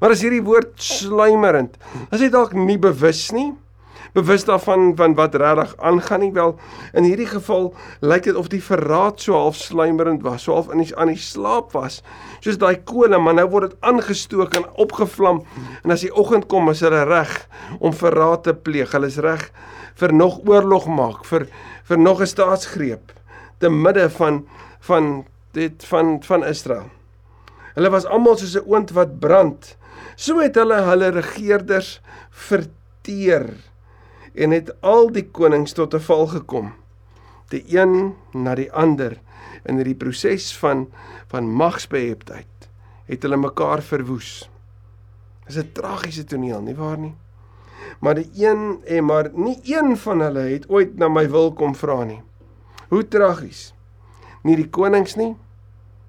Maar 0.00 0.10
as 0.10 0.22
hierdie 0.24 0.44
woord 0.44 0.80
sluimerend, 0.80 1.76
is 2.10 2.20
hy 2.20 2.30
dalk 2.32 2.54
nie 2.56 2.78
bewus 2.78 3.32
nie? 3.32 3.52
Bewus 4.14 4.44
daarvan 4.46 4.92
van 4.96 5.14
wat 5.18 5.34
regtig 5.34 5.74
aangaan 5.76 6.20
nie. 6.20 6.32
Wel 6.32 6.54
in 6.92 7.06
hierdie 7.08 7.26
geval 7.26 7.72
lyk 8.00 8.28
dit 8.28 8.36
of 8.38 8.48
die 8.52 8.62
verraad 8.62 9.20
so 9.20 9.34
half 9.34 9.58
sluimerend 9.58 10.22
was 10.22 10.46
so 10.46 10.54
half 10.54 10.70
in 10.72 10.84
die, 10.84 10.96
aan 10.96 11.10
die 11.10 11.20
slaap 11.20 11.74
was 11.74 12.00
soos 12.44 12.58
daai 12.62 12.78
kole 12.86 13.18
maar 13.18 13.34
nou 13.34 13.48
word 13.50 13.72
dit 13.72 13.88
aangestook 13.90 14.54
en 14.54 14.68
opgevlam. 14.86 15.42
En 15.82 15.94
as 15.94 16.06
die 16.06 16.14
oggend 16.14 16.46
kom 16.46 16.70
is 16.70 16.84
hulle 16.86 17.02
reg 17.10 17.34
om 17.80 17.92
verraad 17.92 18.46
te 18.46 18.54
pleeg. 18.54 18.94
Hulle 18.94 19.10
is 19.10 19.18
reg 19.18 19.48
vir 19.98 20.14
nog 20.14 20.40
oorlog 20.46 20.86
maak 20.86 21.26
vir 21.26 21.48
vir 21.84 21.98
nog 21.98 22.20
'n 22.20 22.26
staatsgreep 22.26 23.12
te 23.58 23.70
midde 23.70 24.10
van 24.10 24.46
van 24.80 25.26
dit 25.52 25.84
van 25.84 26.22
van 26.22 26.44
Israel. 26.44 26.90
Hulle 27.74 27.90
was 27.90 28.06
almal 28.06 28.36
soos 28.36 28.56
'n 28.56 28.66
oond 28.66 28.90
wat 28.90 29.18
brand. 29.18 29.76
So 30.16 30.38
het 30.38 30.54
hulle 30.54 30.82
hulle 30.82 31.08
regerders 31.08 32.00
verteer 32.30 33.73
en 34.34 34.50
het 34.50 34.72
al 34.82 35.12
die 35.12 35.26
konings 35.30 35.72
tot 35.72 35.94
'n 35.94 36.00
val 36.00 36.26
gekom. 36.26 36.72
Die 37.48 37.64
een 37.68 38.14
na 38.32 38.54
die 38.54 38.72
ander 38.72 39.20
in 39.64 39.76
hierdie 39.76 39.94
proses 39.94 40.56
van 40.58 40.88
van 41.26 41.48
magsbeheptheid 41.48 42.68
het 43.06 43.22
hulle 43.22 43.36
mekaar 43.36 43.82
verwoes. 43.82 44.48
Dis 45.46 45.56
'n 45.56 45.72
tragiese 45.72 46.24
toneel, 46.24 46.60
nie 46.60 46.74
waar 46.74 46.98
nie? 46.98 47.14
Maar 48.00 48.14
die 48.14 48.30
een 48.34 48.80
en 48.84 49.04
maar 49.04 49.30
nie 49.32 49.60
een 49.62 49.96
van 49.96 50.20
hulle 50.20 50.40
het 50.40 50.68
ooit 50.68 50.96
na 50.96 51.08
my 51.08 51.28
wil 51.30 51.52
kom 51.52 51.74
vra 51.74 52.04
nie. 52.04 52.22
Hoe 52.88 53.08
tragies. 53.08 53.74
Nie 54.42 54.56
die 54.56 54.68
konings 54.68 55.14
nie, 55.16 55.36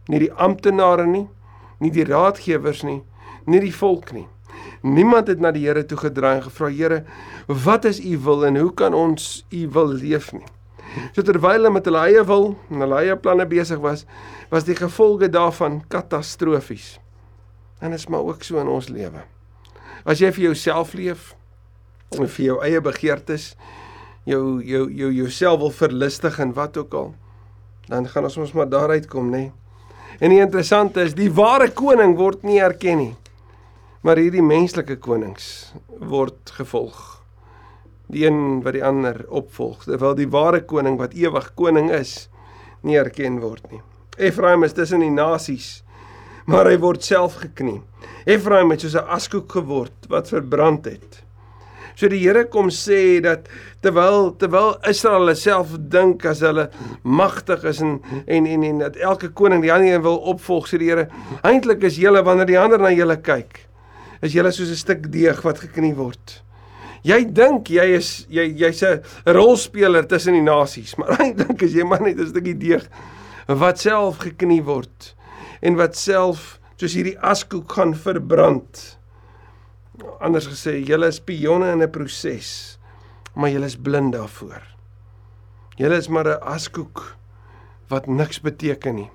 nie 0.05 0.19
die 0.19 0.33
amptenare 0.33 1.05
nie, 1.05 1.27
nie 1.79 1.91
die 1.91 2.05
raadgewers 2.05 2.83
nie, 2.83 3.03
nie 3.45 3.59
die 3.59 3.75
volk 3.75 4.11
nie. 4.11 4.27
Niemand 4.85 5.27
het 5.31 5.39
na 5.41 5.51
die 5.51 5.65
Here 5.65 5.85
toe 5.85 5.97
gedraai 5.97 6.35
en 6.37 6.43
gevra 6.47 6.69
Here, 6.69 7.03
wat 7.47 7.85
is 7.85 7.99
u 7.99 8.17
wil 8.25 8.45
en 8.45 8.57
hoe 8.57 8.73
kan 8.73 8.93
ons 8.93 9.45
u 9.49 9.67
wil 9.73 9.93
leef 9.93 10.31
nie? 10.33 10.45
So 11.15 11.25
terwyl 11.25 11.57
hulle 11.57 11.71
met 11.73 11.87
hulle 11.89 12.03
eie 12.07 12.23
wil 12.27 12.53
en 12.71 12.83
hulle 12.85 12.99
eie 13.01 13.15
planne 13.19 13.47
besig 13.49 13.81
was, 13.83 14.05
was 14.51 14.67
die 14.67 14.77
gevolge 14.77 15.29
daarvan 15.31 15.81
katastrofies. 15.91 16.95
En 17.81 17.91
dit 17.91 17.99
is 17.99 18.07
maar 18.07 18.23
ook 18.23 18.43
so 18.43 18.61
in 18.61 18.71
ons 18.71 18.87
lewe. 18.89 19.25
As 20.05 20.21
jy 20.21 20.31
vir 20.35 20.51
jouself 20.51 20.93
leef 20.95 21.33
en 22.15 22.29
vir 22.29 22.45
jou 22.45 22.61
eie 22.63 22.81
begeertes, 22.81 23.53
jou 24.29 24.61
jou 24.63 24.85
jou 24.93 25.11
jouself 25.13 25.59
wil 25.61 25.73
verlustig 25.73 26.39
en 26.39 26.53
wat 26.55 26.77
ook 26.77 26.93
al, 26.93 27.13
dan 27.89 28.07
gaan 28.09 28.29
ons 28.29 28.37
ons 28.41 28.55
maar 28.57 28.69
daaruit 28.69 29.07
kom, 29.09 29.29
nê? 29.33 29.49
En 30.19 30.31
die 30.31 30.39
interessante 30.39 31.03
is, 31.03 31.13
die 31.17 31.31
ware 31.33 31.67
koning 31.75 32.15
word 32.17 32.45
nie 32.47 32.61
erken 32.63 33.01
nie. 33.01 33.13
Maar 34.05 34.19
hierdie 34.21 34.43
menslike 34.45 34.99
konings 35.01 35.73
word 35.97 36.51
gevolg. 36.53 36.97
Die 38.13 38.27
een 38.27 38.59
wat 38.61 38.75
die 38.77 38.83
ander 38.85 39.23
opvolg, 39.33 39.87
terwyl 39.87 40.13
die 40.19 40.29
ware 40.29 40.59
koning 40.69 40.99
wat 40.99 41.15
ewig 41.17 41.47
koning 41.57 41.89
is, 41.89 42.27
nie 42.85 42.99
erken 43.01 43.39
word 43.41 43.65
nie. 43.71 43.81
Efraim 44.21 44.61
is 44.67 44.77
tussen 44.77 45.01
die 45.01 45.09
nasies, 45.09 45.81
maar 46.45 46.69
hy 46.69 46.77
word 46.85 47.01
self 47.01 47.39
geknie. 47.41 47.79
Efraim 48.29 48.69
het 48.75 48.85
soos 48.85 48.93
'n 48.93 49.09
askoek 49.17 49.49
geword 49.57 50.07
wat 50.07 50.29
verbrand 50.29 50.85
het. 50.85 51.23
So 51.95 52.07
die 52.07 52.21
Here 52.21 52.45
kom 52.45 52.69
sê 52.69 53.21
dat 53.23 53.49
terwyl 53.81 54.35
terwyl 54.37 54.77
Israel 54.87 55.35
self 55.35 55.77
dink 55.79 56.25
as 56.25 56.41
hulle 56.41 56.69
magtig 57.01 57.63
is 57.63 57.81
en 57.81 58.01
en 58.27 58.45
en 58.45 58.63
en 58.63 58.79
dat 58.79 58.95
elke 58.97 59.29
koning 59.29 59.63
die 59.63 59.73
ander 59.73 59.95
een 59.95 60.01
wil 60.01 60.17
opvolg, 60.17 60.67
sê 60.67 60.77
die 60.77 60.89
Here, 60.89 61.09
eintlik 61.41 61.83
is 61.83 61.97
julle 61.97 62.23
wanneer 62.23 62.45
die 62.45 62.59
ander 62.59 62.77
na 62.77 62.91
julle 62.91 63.17
kyk, 63.17 63.65
is 64.21 64.33
jy 64.33 64.43
soos 64.51 64.71
'n 64.71 64.75
stuk 64.75 65.11
deeg 65.11 65.41
wat 65.43 65.59
geknie 65.59 65.95
word. 65.95 66.41
Jy 67.05 67.25
dink 67.25 67.69
jy 67.69 67.85
is 67.95 68.25
jy 68.29 68.45
jy's 68.57 68.83
'n 68.83 69.01
rolspeler 69.27 70.07
tussen 70.07 70.33
die 70.33 70.41
nasies, 70.41 70.97
maar 70.97 71.17
eintlik 71.21 71.61
is 71.61 71.73
jy 71.73 71.83
maar 71.83 72.01
net 72.01 72.19
'n 72.19 72.27
stukkie 72.27 72.57
deeg 72.57 72.87
wat 73.47 73.79
self 73.79 74.17
geknie 74.17 74.63
word 74.63 75.15
en 75.61 75.75
wat 75.75 75.95
self 75.95 76.59
soos 76.77 76.95
hierdie 76.97 77.19
askoek 77.19 77.71
gaan 77.71 77.93
verbrand. 77.93 78.97
Anders 80.19 80.47
gesê, 80.47 80.81
julle 80.83 81.07
is 81.07 81.19
pionne 81.19 81.71
in 81.71 81.81
'n 81.81 81.91
proses, 81.91 82.79
maar 83.35 83.49
julle 83.49 83.65
is 83.65 83.77
blind 83.77 84.13
daarvoor. 84.13 84.63
Julle 85.77 85.97
is 85.97 86.09
maar 86.09 86.27
'n 86.27 86.41
askoek 86.41 87.15
wat 87.89 88.07
niks 88.07 88.41
beteken 88.41 88.95
nie. 88.95 89.11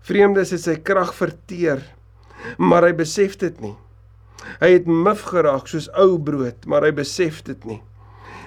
Vreemdes 0.00 0.50
het 0.50 0.60
sy 0.60 0.76
krag 0.76 1.14
verteer 1.14 1.82
maar 2.56 2.86
hy 2.86 2.92
besef 2.96 3.36
dit 3.40 3.60
nie. 3.60 3.74
Hy 4.62 4.70
het 4.76 4.86
mif 4.86 5.26
geraak 5.28 5.68
soos 5.68 5.88
ou 5.98 6.18
brood, 6.22 6.66
maar 6.66 6.86
hy 6.86 6.92
besef 6.96 7.42
dit 7.46 7.64
nie. 7.68 7.80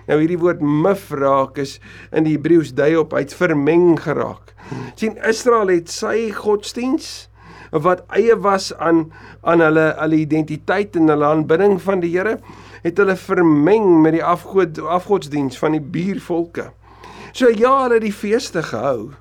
Nou 0.07 0.17
hierdie 0.19 0.39
woord 0.41 0.61
mif 0.65 1.09
raak 1.13 1.59
is 1.61 1.77
in 2.15 2.25
die 2.25 2.35
Hebreëus 2.37 2.73
dui 2.77 2.95
op 2.99 3.13
hy't 3.17 3.35
vermeng 3.37 3.99
geraak. 4.01 4.55
sien 4.95 5.17
Israel 5.27 5.67
het 5.67 5.89
sy 5.89 6.31
godsdiens 6.31 7.27
wat 7.71 8.03
eie 8.15 8.35
was 8.35 8.71
aan 8.79 9.11
aan 9.43 9.61
hulle 9.63 9.93
hulle 9.99 10.19
identiteit 10.19 10.95
en 10.95 11.07
hulle 11.11 11.25
aanbidding 11.25 11.79
van 11.81 11.99
die 12.03 12.11
Here 12.11 12.37
het 12.83 12.97
hulle 12.97 13.15
vermeng 13.15 14.01
met 14.01 14.17
die 14.17 14.23
afgod 14.23 14.79
afgodsdiens 14.79 15.57
van 15.57 15.77
die 15.77 15.83
buurvolke. 15.83 16.71
So 17.31 17.49
ja, 17.49 17.83
hulle 17.83 17.99
het 17.99 18.07
die 18.07 18.15
feeste 18.15 18.63
gehou. 18.63 19.11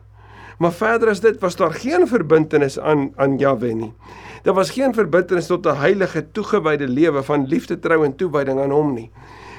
Maar 0.61 0.73
verder 0.77 1.09
as 1.09 1.23
dit 1.25 1.39
was 1.41 1.57
daar 1.57 1.73
geen 1.73 2.07
verbintenis 2.09 2.79
aan 2.79 3.11
aan 3.17 3.39
Jahwe 3.39 3.73
nie. 3.75 3.93
Daar 4.43 4.55
was 4.55 4.71
geen 4.71 4.95
verbintenis 4.95 5.47
tot 5.47 5.67
'n 5.67 5.77
heilige 5.77 6.31
toegewyde 6.33 6.89
lewe 6.89 7.23
van 7.23 7.47
liefde, 7.47 7.79
trou 7.79 8.05
en 8.05 8.17
toewyding 8.17 8.61
aan 8.61 8.71
hom 8.71 8.95
nie. 8.95 9.11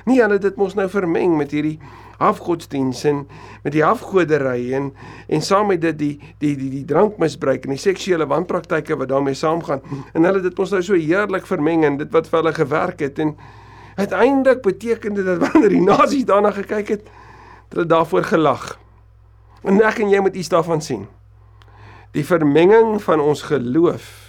Nie 0.06 0.22
hulle 0.22 0.38
dit 0.38 0.56
mos 0.56 0.74
nou 0.74 0.90
vermeng 0.90 1.38
met 1.38 1.52
hierdie 1.52 1.80
afgodsdiens 2.18 3.04
en 3.04 3.28
met 3.64 3.74
die 3.74 3.84
afgodery 3.86 4.74
en 4.74 4.94
en 5.28 5.42
saam 5.42 5.68
met 5.68 5.82
dit 5.82 5.98
die 6.00 6.20
die 6.38 6.56
die 6.58 6.70
die 6.70 6.86
drankmisbruik 6.86 7.64
en 7.64 7.70
die 7.70 7.82
seksuele 7.82 8.28
wanpraktyke 8.28 8.98
wat 8.98 9.08
daarmee 9.08 9.34
saamgaan. 9.34 9.82
En 10.14 10.24
hulle 10.24 10.42
dit 10.42 10.58
mos 10.58 10.72
nou 10.72 10.82
so 10.82 10.94
heerlik 10.94 11.46
vermeng 11.46 11.86
en 11.86 11.98
dit 11.98 12.12
wat 12.12 12.30
vir 12.30 12.40
hulle 12.42 12.54
gewerk 12.54 13.00
het 13.00 13.20
en 13.20 13.36
uiteindelik 13.96 14.62
beteken 14.62 15.14
dit 15.14 15.26
dat 15.26 15.38
wanneer 15.38 15.70
die 15.70 15.82
nasies 15.82 16.26
daarna 16.26 16.52
gekyk 16.52 16.88
het, 16.88 17.02
het 17.70 17.78
hulle 17.78 17.86
daarvoor 17.86 18.24
gelag. 18.24 18.80
En 19.64 19.82
ek 19.82 20.00
en 20.00 20.10
jy 20.10 20.20
moet 20.20 20.36
iets 20.36 20.50
daarvan 20.50 20.82
sien. 20.82 21.08
Die 22.12 22.26
vermenging 22.26 23.02
van 23.04 23.20
ons 23.20 23.42
geloof 23.42 24.21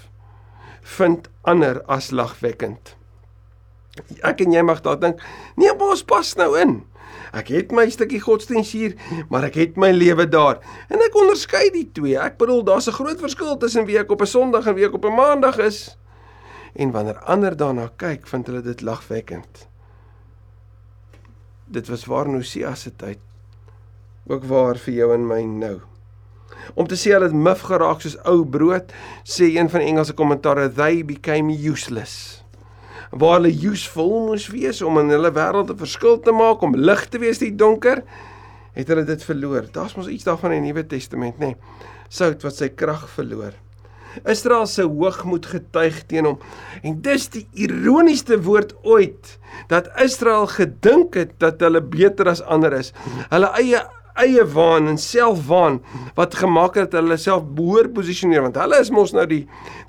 vind 0.82 1.28
ander 1.42 1.82
as 1.90 2.10
lagwekkend. 2.10 2.96
Ek 4.24 4.40
en 4.40 4.54
jy 4.54 4.62
mag 4.64 4.80
dalk 4.84 5.02
dink, 5.02 5.20
nee, 5.56 5.72
maar 5.76 5.94
ons 5.94 6.04
pas 6.08 6.34
nou 6.40 6.54
in. 6.60 6.80
Ek 7.36 7.48
het 7.52 7.72
my 7.72 7.86
stukkie 7.92 8.20
godsdiens 8.20 8.72
hier, 8.76 8.94
maar 9.32 9.46
ek 9.48 9.56
het 9.60 9.80
my 9.80 9.90
lewe 9.92 10.26
daar. 10.28 10.60
En 10.92 11.00
ek 11.04 11.16
onderskei 11.16 11.68
die 11.72 11.86
twee. 11.92 12.16
Ek 12.20 12.38
bedoel, 12.40 12.64
daar's 12.64 12.88
'n 12.88 12.96
groot 12.96 13.20
verskil 13.20 13.56
tussen 13.56 13.86
wie 13.86 13.98
ek 13.98 14.10
op 14.10 14.22
'n 14.22 14.26
Sondag 14.26 14.66
en 14.66 14.74
wie 14.74 14.86
ek 14.86 14.94
op 14.94 15.04
'n 15.04 15.14
Maandag 15.14 15.58
is. 15.58 15.96
En 16.74 16.90
wanneer 16.90 17.18
ander 17.18 17.56
daarna 17.56 17.90
kyk, 17.96 18.26
vind 18.26 18.46
hulle 18.46 18.62
dit 18.62 18.80
lagwekkend. 18.80 19.68
Dit 21.66 21.88
was 21.88 22.04
waar 22.04 22.28
Nosia 22.28 22.74
se 22.74 22.96
tyd. 22.96 23.18
Ook 24.26 24.44
waar 24.44 24.76
vir 24.76 24.94
jou 24.94 25.14
en 25.14 25.26
my 25.26 25.42
nou 25.42 25.80
om 26.74 26.86
te 26.88 26.98
sê 26.98 27.14
hulle 27.14 27.28
het 27.30 27.36
mif 27.36 27.64
geraak 27.68 28.02
soos 28.04 28.18
ou 28.28 28.44
brood, 28.44 28.92
sê 29.24 29.52
een 29.56 29.70
van 29.72 29.84
Engelse 29.84 30.16
kommentare 30.18 30.68
they 30.72 31.02
became 31.04 31.52
useless. 31.52 32.42
Waar 33.10 33.40
hulle 33.40 33.52
useful 33.52 34.26
moes 34.28 34.48
wees 34.52 34.82
om 34.82 34.98
in 35.02 35.12
hulle 35.12 35.32
wêreld 35.32 35.70
'n 35.70 35.82
verskil 35.84 36.20
te 36.20 36.32
maak, 36.32 36.62
om 36.62 36.74
lig 36.74 37.08
te 37.08 37.18
wees 37.18 37.42
in 37.42 37.50
die 37.50 37.56
donker, 37.56 38.02
het 38.72 38.88
hulle 38.88 39.04
dit 39.04 39.22
verloor. 39.22 39.68
Daar's 39.72 39.94
mos 39.96 40.08
iets 40.08 40.24
daarvan 40.24 40.52
in 40.52 40.62
die 40.62 40.72
Nuwe 40.72 40.86
Testament, 40.86 41.38
nê? 41.38 41.52
Nee. 41.52 41.56
Sout 42.08 42.42
wat 42.42 42.56
sy 42.56 42.68
krag 42.68 43.08
verloor. 43.08 43.52
Israel 44.28 44.66
se 44.66 44.84
hoogmoed 44.84 45.46
getuig 45.48 46.02
teen 46.10 46.28
hom. 46.28 46.38
En 46.84 46.98
dis 47.04 47.28
die 47.32 47.46
ironiesste 47.64 48.36
woord 48.44 48.74
ooit 48.84 49.38
dat 49.68 49.88
Israel 50.00 50.46
gedink 50.46 51.16
het 51.16 51.38
dat 51.40 51.60
hulle 51.64 51.80
beter 51.80 52.28
as 52.28 52.42
ander 52.42 52.74
is. 52.76 52.92
Hulle 53.30 53.52
eie 53.60 53.82
eie 54.20 54.44
waan 54.54 54.90
en 54.90 54.98
selfwaan 54.98 55.80
wat 56.18 56.36
gemaak 56.40 56.76
het 56.80 56.90
dat 56.90 57.02
hulle 57.02 57.16
self 57.20 57.46
behoor 57.56 57.88
posisioneer 57.96 58.44
want 58.44 58.58
hulle 58.60 58.80
is 58.80 58.92
mos 58.94 59.14
nou 59.16 59.26
die 59.28 59.44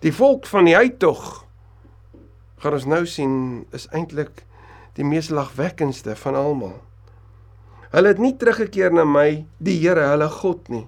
die 0.05 0.13
volk 0.15 0.47
van 0.51 0.69
die 0.69 0.77
uittog 0.77 1.43
gaan 2.63 2.79
ons 2.79 2.87
nou 2.87 3.03
sien 3.09 3.35
is 3.75 3.89
eintlik 3.91 4.45
die 4.97 5.05
mees 5.07 5.31
lagwekkendste 5.33 6.15
van 6.23 6.39
almal 6.39 6.79
hulle 7.93 8.15
het 8.15 8.23
nie 8.23 8.35
teruggekeer 8.39 8.93
na 8.95 9.05
my 9.05 9.43
die 9.59 9.79
Here 9.81 10.07
hulle 10.13 10.31
God 10.41 10.69
nie 10.73 10.87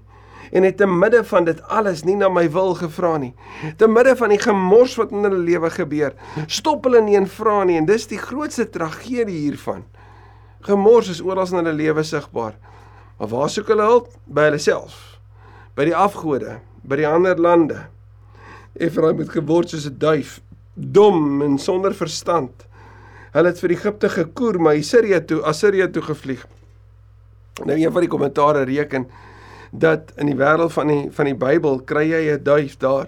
en 0.52 0.64
het 0.64 0.78
te 0.78 0.86
midde 0.88 1.24
van 1.24 1.46
dit 1.46 1.62
alles 1.68 2.04
nie 2.04 2.16
na 2.16 2.30
my 2.30 2.46
wil 2.52 2.76
gevra 2.78 3.18
nie. 3.18 3.34
Te 3.78 3.88
midde 3.88 4.16
van 4.16 4.32
die 4.34 4.40
gemors 4.42 4.96
wat 5.00 5.12
in 5.12 5.26
hulle 5.28 5.42
lewe 5.44 5.72
gebeur, 5.74 6.16
stop 6.48 6.86
hulle 6.88 7.02
nie 7.06 7.18
en 7.20 7.28
vra 7.30 7.64
nie 7.68 7.80
en 7.80 7.88
dis 7.90 8.08
die 8.12 8.22
grootste 8.22 8.68
tragedie 8.72 9.40
hiervan. 9.48 9.84
Gemors 10.66 11.12
is 11.14 11.22
oral 11.22 11.50
in 11.52 11.62
hulle 11.62 11.76
lewe 11.78 12.06
sigbaar. 12.06 12.56
Maar 13.18 13.28
waar 13.28 13.50
soek 13.50 13.68
hulle 13.68 13.88
hulp? 13.88 14.10
By 14.26 14.50
hulle 14.50 14.60
self. 14.60 15.20
By 15.76 15.88
die 15.90 15.96
afgode, 15.96 16.60
by 16.84 17.00
die 17.00 17.08
ander 17.08 17.40
lande. 17.40 17.86
Efraim 18.76 19.20
het 19.24 19.32
geword 19.32 19.70
soos 19.70 19.88
'n 19.88 19.98
duif, 19.98 20.42
dom 20.74 21.42
en 21.42 21.58
sonder 21.58 21.94
verstand. 21.94 22.68
Hulle 23.32 23.48
het 23.48 23.60
vir 23.60 23.72
Egipte 23.72 24.10
gekoer, 24.10 24.60
maar 24.60 24.76
Assirië 24.76 25.26
toe, 25.26 25.42
Assirië 25.42 25.92
toe 25.92 26.02
gevlieg. 26.02 26.48
Nou 27.64 27.80
een 27.80 27.92
van 27.92 28.02
die 28.02 28.10
kommentare 28.10 28.64
reken 28.64 29.08
dat 29.72 30.12
in 30.16 30.26
die 30.26 30.36
wêreld 30.36 30.72
van 30.72 30.88
die 30.88 31.12
van 31.12 31.26
die 31.26 31.36
Bybel 31.36 31.80
kry 31.84 32.04
jy 32.10 32.32
'n 32.34 32.44
duif 32.44 32.78
daar 32.78 33.08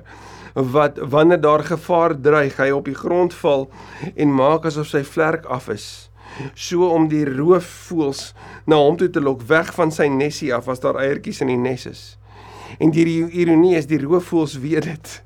wat 0.53 0.97
wanneer 0.97 1.41
daar 1.41 1.63
gevaar 1.63 2.21
dreig, 2.21 2.57
hy 2.57 2.69
op 2.69 2.85
die 2.85 2.95
grond 2.95 3.33
val 3.33 3.69
en 4.15 4.33
maak 4.33 4.65
asof 4.65 4.87
sy 4.87 5.03
vlerk 5.03 5.45
af 5.45 5.69
is. 5.69 6.06
So 6.53 6.89
om 6.93 7.07
die 7.07 7.25
roofvoëls 7.25 8.33
na 8.65 8.75
hom 8.75 8.97
toe 8.97 9.09
te 9.09 9.21
lok 9.21 9.41
weg 9.49 9.73
van 9.73 9.91
sy 9.91 10.07
nesie 10.07 10.53
af 10.55 10.67
as 10.67 10.79
daar 10.79 10.99
eiertjies 11.01 11.41
in 11.41 11.47
die 11.47 11.57
nes 11.57 11.85
is. 11.85 12.17
En 12.79 12.91
die 12.91 13.05
ironie 13.25 13.75
is 13.77 13.87
die 13.87 14.01
roofvoëls 14.01 14.57
weet 14.59 14.83
dit. 14.83 15.23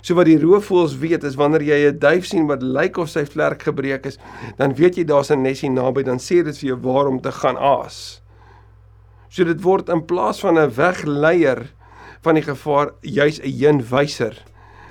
So 0.00 0.16
wat 0.16 0.30
die 0.30 0.38
roofvoëls 0.40 0.96
weet 1.00 1.24
is 1.28 1.36
wanneer 1.36 1.62
jy 1.62 1.78
'n 1.90 1.98
duif 1.98 2.26
sien 2.26 2.46
wat 2.46 2.62
lyk 2.62 2.96
of 2.96 3.10
sy 3.10 3.24
vlerk 3.24 3.62
gebreek 3.62 4.06
is, 4.06 4.18
dan 4.56 4.74
weet 4.74 4.96
jy 4.96 5.04
daar's 5.04 5.30
'n 5.30 5.42
nesie 5.42 5.70
naby, 5.70 6.02
dan 6.02 6.18
sê 6.18 6.42
dit 6.42 6.58
vir 6.58 6.68
jou 6.68 6.78
waar 6.80 7.06
om 7.08 7.20
te 7.20 7.32
gaan 7.32 7.56
aas. 7.56 8.22
So 9.28 9.44
dit 9.44 9.60
word 9.62 9.88
in 9.88 10.06
plaas 10.06 10.40
van 10.40 10.58
'n 10.58 10.70
wegleier 10.70 11.70
van 12.22 12.34
die 12.34 12.42
gevaar 12.42 12.92
juis 13.02 13.40
'n 13.40 13.52
heenwyser 13.52 14.34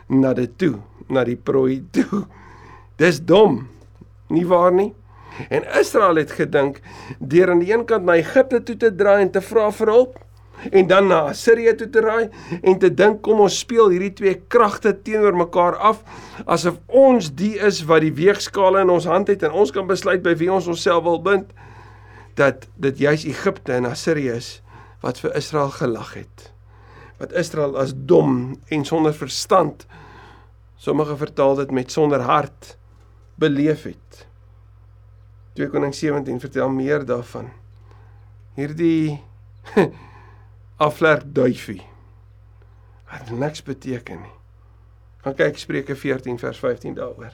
na 0.08 0.34
dit 0.34 0.58
toe, 0.58 0.80
na 1.10 1.24
die 1.24 1.36
prooi 1.36 1.84
toe. 1.92 2.26
Dis 2.98 3.20
dom. 3.20 3.68
Nie 4.30 4.46
waar 4.46 4.72
nie? 4.72 4.94
En 5.50 5.64
Israel 5.80 6.16
het 6.16 6.32
gedink 6.32 6.82
deur 7.20 7.52
aan 7.52 7.62
die 7.64 7.74
een 7.74 7.86
kant 7.86 8.06
na 8.06 8.18
Egipte 8.20 8.64
toe 8.64 8.78
te 8.78 8.96
draai 8.96 9.22
en 9.22 9.32
te 9.32 9.42
vra 9.42 9.70
vir 9.72 9.94
hulp 9.94 10.18
en 10.72 10.88
dan 10.88 11.08
na 11.08 11.20
Assirië 11.32 11.76
toe 11.80 11.90
te 11.90 12.02
raai 12.04 12.30
en 12.62 12.80
te 12.80 12.90
dink 12.94 13.22
kom 13.24 13.40
ons 13.46 13.60
speel 13.64 13.94
hierdie 13.94 14.14
twee 14.14 14.36
kragte 14.52 14.92
teenoor 15.06 15.38
mekaar 15.38 15.78
af 15.92 16.02
asof 16.46 16.80
ons 16.88 17.32
die 17.40 17.56
is 17.70 17.86
wat 17.88 18.04
die 18.04 18.14
weegskaal 18.16 18.82
in 18.82 18.92
ons 18.92 19.08
hand 19.08 19.32
het 19.32 19.46
en 19.48 19.56
ons 19.56 19.72
kan 19.72 19.88
besluit 19.88 20.24
by 20.26 20.36
wie 20.42 20.52
ons 20.52 20.68
onsself 20.68 21.06
wil 21.08 21.22
bind 21.24 21.54
dat 22.40 22.68
dit 22.76 23.00
juis 23.08 23.26
Egipte 23.28 23.76
en 23.76 23.88
Assirië 23.90 24.36
is 24.40 24.50
wat 25.04 25.20
vir 25.20 25.36
Israel 25.40 25.72
gelag 25.76 26.14
het. 26.20 26.50
Wat 27.20 27.36
Israel 27.36 27.78
as 27.80 27.94
dom 27.96 28.60
en 28.72 28.86
sonder 28.88 29.16
verstand 29.16 29.86
sommige 30.80 31.18
vertaal 31.20 31.60
dit 31.60 31.72
met 31.76 31.92
sonder 31.92 32.24
hart 32.24 32.76
beleef 33.40 33.84
het. 33.84 34.26
2 35.60 35.68
Konings 35.68 36.00
17 36.00 36.40
vertel 36.40 36.70
meer 36.72 37.04
daarvan. 37.06 37.50
Hierdie 38.56 39.20
aflerk 40.88 41.26
duifie. 41.36 41.82
Wat 43.12 43.34
niks 43.36 43.64
beteken 43.68 44.22
nie. 44.24 44.36
Gaan 45.26 45.36
kyk 45.36 45.58
Spreuke 45.60 45.98
14 46.00 46.38
vers 46.40 46.62
15 46.64 46.94
daaroor. 46.96 47.34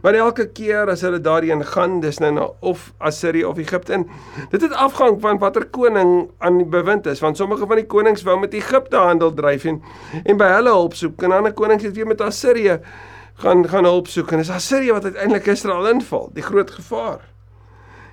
Maar 0.00 0.16
elke 0.16 0.46
keer 0.48 0.88
as 0.88 1.02
hulle 1.04 1.20
daarheen 1.20 1.60
gaan, 1.74 1.98
dis 2.00 2.22
nou 2.24 2.30
na 2.32 2.46
of 2.64 2.86
Assirië 2.96 3.44
of 3.44 3.60
Egipte 3.60 3.98
in. 3.98 4.06
Dit 4.54 4.64
het 4.64 4.72
afhang 4.72 5.18
van 5.20 5.40
watter 5.42 5.66
koning 5.68 6.30
aan 6.40 6.56
die 6.62 6.68
bewind 6.72 7.06
is, 7.06 7.20
want 7.20 7.36
sommige 7.36 7.68
van 7.68 7.82
die 7.82 7.86
konings 7.86 8.24
wou 8.24 8.38
met 8.40 8.56
Egipte 8.56 8.96
handel 8.96 9.34
dryf 9.36 9.66
en 9.68 9.82
en 10.22 10.40
by 10.40 10.48
hulle 10.54 10.72
hulp 10.72 10.96
soek 10.96 11.26
en 11.28 11.36
ander 11.36 11.52
konings 11.52 11.84
het 11.84 11.92
weer 12.00 12.08
met 12.08 12.24
Assirië 12.24 12.78
gaan 13.44 13.68
gaan 13.68 13.84
hulp 13.84 14.08
soek 14.08 14.32
en 14.32 14.40
dis 14.40 14.54
Assirië 14.56 14.96
wat 14.96 15.10
uiteindelik 15.10 15.52
Israel 15.52 15.92
inval, 15.92 16.30
die 16.32 16.48
groot 16.48 16.70
gevaar. 16.70 17.31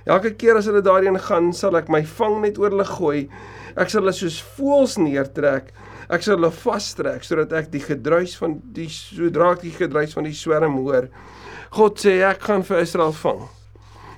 Elke 0.06 0.34
keer 0.36 0.56
as 0.56 0.66
hulle 0.70 0.82
daarheen 0.82 1.18
gaan, 1.20 1.52
sal 1.52 1.76
ek 1.76 1.90
my 1.92 2.02
vang 2.18 2.40
net 2.42 2.58
oor 2.58 2.70
hulle 2.70 2.88
gooi. 2.88 3.28
Ek 3.76 3.90
sal 3.90 4.02
hulle 4.02 4.16
soos 4.16 4.40
voëls 4.56 4.96
neertrek. 4.98 5.72
Ek 6.10 6.24
sal 6.24 6.38
hulle 6.38 6.50
vastrek 6.50 7.22
sodat 7.26 7.52
ek 7.54 7.70
die 7.70 7.82
gedruis 7.84 8.34
van 8.40 8.58
die 8.74 8.88
sodra 8.90 9.52
ek 9.54 9.62
die 9.62 9.76
gedruis 9.76 10.16
van 10.16 10.26
die 10.26 10.34
swerm 10.34 10.80
hoor, 10.82 11.06
God 11.70 12.00
sê 12.02 12.16
ek 12.26 12.42
gaan 12.48 12.64
vir 12.66 12.80
Israel 12.82 13.12
vang. 13.14 13.44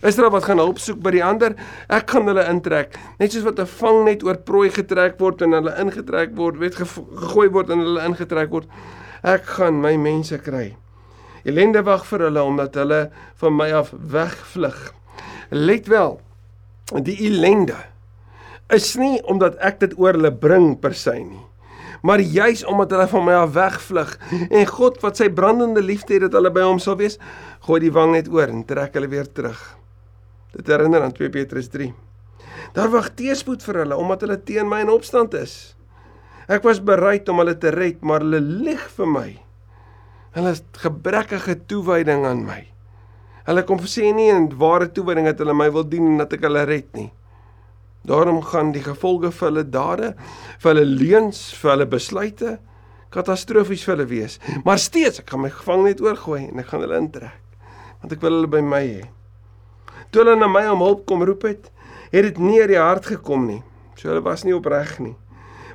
Israel 0.02 0.32
wat 0.34 0.46
gaan 0.48 0.58
hulp 0.58 0.80
soek 0.82 1.02
by 1.04 1.12
die 1.14 1.22
ander, 1.22 1.52
ek 1.92 2.08
gaan 2.10 2.26
hulle 2.26 2.42
intrek, 2.50 2.96
net 3.20 3.34
soos 3.34 3.44
wat 3.44 3.60
'n 3.60 3.68
vang 3.68 4.04
net 4.08 4.24
oor 4.24 4.40
prooi 4.40 4.70
getrek 4.70 5.20
word 5.20 5.42
en 5.42 5.52
hulle 5.52 5.74
ingetrek 5.78 6.32
word, 6.34 6.58
weet 6.58 6.80
gegooi 6.80 7.48
word 7.52 7.70
en 7.70 7.84
hulle 7.84 8.06
ingetrek 8.08 8.50
word. 8.50 8.66
Ek 9.22 9.44
gaan 9.44 9.80
my 9.80 9.96
mense 9.96 10.38
kry. 10.38 10.74
Elende 11.44 11.84
wag 11.84 12.04
vir 12.06 12.18
hulle 12.18 12.42
omdat 12.42 12.74
hulle 12.74 13.10
van 13.36 13.56
my 13.56 13.70
af 13.70 13.92
wegvlug. 13.92 14.92
Let 15.52 15.88
wel, 15.92 16.18
die 17.04 17.18
elende 17.28 17.78
is 18.72 18.94
nie 18.96 19.18
omdat 19.28 19.58
ek 19.60 19.82
dit 19.84 19.96
oor 20.00 20.16
hulle 20.16 20.32
bring 20.32 20.72
per 20.80 20.96
se 20.96 21.18
nie 21.20 21.42
maar 22.02 22.20
juis 22.20 22.64
omdat 22.64 22.90
hulle 22.90 23.08
van 23.08 23.24
my 23.24 23.34
af 23.38 23.52
wegvlug 23.54 24.14
en 24.50 24.66
God 24.66 24.98
wat 25.04 25.20
sy 25.20 25.28
brandende 25.30 25.82
liefde 25.82 26.16
het 26.16 26.26
dat 26.26 26.34
hulle 26.38 26.50
by 26.54 26.64
hom 26.66 26.80
sal 26.82 26.98
wees, 26.98 27.18
gooi 27.66 27.78
die 27.84 27.92
wang 27.94 28.16
net 28.16 28.30
oor 28.32 28.50
en 28.50 28.64
trek 28.66 28.96
hulle 28.98 29.10
weer 29.10 29.28
terug. 29.30 29.60
Dit 30.52 30.68
herinner 30.68 31.04
aan 31.06 31.14
2 31.14 31.30
Petrus 31.32 31.70
3. 31.72 31.92
Daar 32.74 32.90
wag 32.92 33.12
teëspoed 33.16 33.62
vir 33.64 33.82
hulle 33.84 33.98
omdat 33.98 34.26
hulle 34.26 34.40
teen 34.42 34.68
my 34.68 34.82
in 34.82 34.90
opstand 34.92 35.36
is. 35.38 35.76
Ek 36.50 36.66
was 36.66 36.82
bereid 36.82 37.28
om 37.30 37.38
hulle 37.38 37.54
te 37.56 37.70
red, 37.70 38.02
maar 38.02 38.24
hulle 38.24 38.42
lieg 38.42 38.82
vir 38.96 39.08
my. 39.08 39.28
Hulle 40.34 40.56
is 40.56 40.64
gebrekkige 40.82 41.60
toewyding 41.70 42.26
aan 42.26 42.42
my. 42.48 42.60
Hulle 43.46 43.64
kom 43.66 43.80
sê 43.90 44.12
nie 44.14 44.30
in 44.30 44.50
ware 44.58 44.88
toewyding 44.88 45.26
dat 45.30 45.40
hulle 45.42 45.54
my 45.56 45.68
wil 45.74 45.86
dien 45.88 46.14
en 46.14 46.22
dat 46.22 46.34
ek 46.36 46.46
hulle 46.46 46.66
red 46.68 46.90
nie. 46.98 47.10
Daarom 48.06 48.40
gaan 48.42 48.72
die 48.74 48.82
gevolge 48.82 49.30
vir 49.30 49.48
hulle 49.48 49.64
dade, 49.70 50.12
vir 50.58 50.72
hulle 50.72 50.86
leuns, 50.86 51.48
vir 51.58 51.76
hulle 51.76 51.88
besluite 51.90 52.58
katastrofies 53.12 53.84
vir 53.84 53.96
hulle 53.96 54.08
wees. 54.10 54.38
Maar 54.66 54.80
steeds 54.80 55.22
ek 55.22 55.32
gaan 55.32 55.44
my 55.44 55.52
gevang 55.52 55.84
net 55.86 56.00
oorgooi 56.04 56.46
en 56.48 56.62
ek 56.62 56.70
gaan 56.70 56.84
hulle 56.84 57.00
intrek. 57.00 57.38
Want 58.02 58.16
ek 58.16 58.24
wil 58.24 58.38
hulle 58.38 58.50
by 58.50 58.62
my 58.66 58.82
hê. 58.86 59.02
Toe 60.10 60.24
hulle 60.24 60.36
na 60.40 60.48
my 60.50 60.64
om 60.72 60.82
hulp 60.84 61.04
kom 61.08 61.24
roep 61.26 61.46
het, 61.48 61.68
het 62.12 62.26
dit 62.28 62.40
nie 62.42 62.60
uit 62.60 62.72
die 62.72 62.80
hart 62.80 63.06
gekom 63.08 63.46
nie. 63.48 63.60
So 63.96 64.10
hulle 64.10 64.24
was 64.24 64.46
nie 64.46 64.56
opreg 64.56 64.96
nie. 65.04 65.14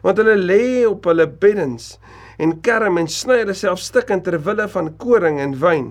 Want 0.04 0.20
hulle 0.22 0.36
lê 0.38 0.86
op 0.90 1.08
hulle 1.10 1.28
beddens 1.30 1.96
en 2.42 2.58
kerm 2.66 3.00
en 3.02 3.10
sny 3.10 3.42
hulle 3.42 3.56
self 3.58 3.82
stuk 3.82 4.12
in 4.14 4.22
ter 4.26 4.38
wille 4.46 4.68
van 4.74 4.92
koring 5.02 5.40
en 5.42 5.56
wyn. 5.62 5.88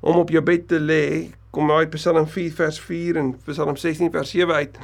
Om 0.00 0.16
op 0.16 0.30
jou 0.32 0.40
bed 0.44 0.64
te 0.68 0.78
lê, 0.80 1.28
kom 1.52 1.70
uit 1.70 1.90
Psalm 1.92 2.24
4 2.28 2.52
vers 2.56 2.78
4 2.80 3.18
en 3.20 3.34
Psalm 3.44 3.76
16 3.76 4.08
vers 4.14 4.30
7 4.32 4.54
uit. 4.54 4.78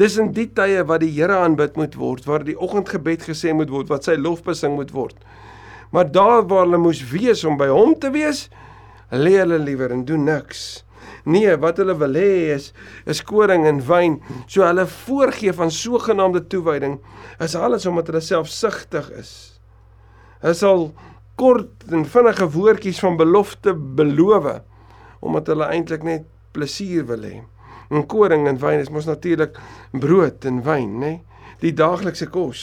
Dis 0.00 0.16
in 0.18 0.30
die 0.34 0.46
tye 0.56 0.80
wat 0.88 1.02
die 1.04 1.12
Here 1.12 1.36
aanbid 1.44 1.76
moet 1.76 1.98
word, 2.00 2.24
waar 2.24 2.46
die 2.46 2.56
oggendgebed 2.56 3.26
gesê 3.28 3.52
moet 3.52 3.70
word, 3.70 3.92
wat 3.92 4.08
sy 4.08 4.16
lof 4.16 4.40
besing 4.46 4.78
moet 4.78 4.94
word. 4.96 5.18
Maar 5.92 6.08
daar 6.10 6.46
waar 6.48 6.64
hulle 6.64 6.80
moes 6.80 7.02
wees 7.12 7.44
om 7.44 7.58
by 7.60 7.68
hom 7.70 7.92
te 8.00 8.10
wees, 8.14 8.48
lê 9.12 9.36
hulle 9.36 9.60
liewer 9.60 9.92
en 9.94 10.06
doen 10.08 10.24
niks. 10.26 10.82
Nee, 11.28 11.52
wat 11.60 11.78
hulle 11.80 11.94
wil 12.00 12.16
hê 12.16 12.54
is 12.56 12.72
is 13.08 13.20
koring 13.24 13.68
en 13.68 13.82
wyn, 13.84 14.16
so 14.48 14.64
hulle 14.64 14.86
voorgee 14.88 15.52
van 15.56 15.70
sogenaamde 15.72 16.46
toewyding, 16.48 16.98
is 17.44 17.54
alles 17.54 17.84
omdat 17.86 18.08
hulle 18.08 18.24
selfsugtig 18.24 19.12
is. 19.20 19.34
Hulle 20.40 20.56
sal 20.56 20.88
kort 21.40 21.84
en 21.90 22.04
vinnige 22.06 22.46
woordjies 22.54 23.00
van 23.02 23.18
belofte 23.18 23.74
beloof 23.74 24.46
omdat 25.24 25.48
hulle 25.48 25.66
eintlik 25.72 26.02
net 26.04 26.26
plesier 26.52 27.06
wil 27.08 27.22
hê. 27.24 27.38
En 27.88 28.04
koring 28.06 28.44
en 28.48 28.58
wyn 28.60 28.82
is 28.82 28.90
mos 28.92 29.06
natuurlik 29.08 29.56
brood 29.96 30.44
en 30.44 30.60
wyn, 30.66 30.98
nê? 31.00 31.12
Die 31.62 31.72
daaglikse 31.72 32.28
kos. 32.32 32.60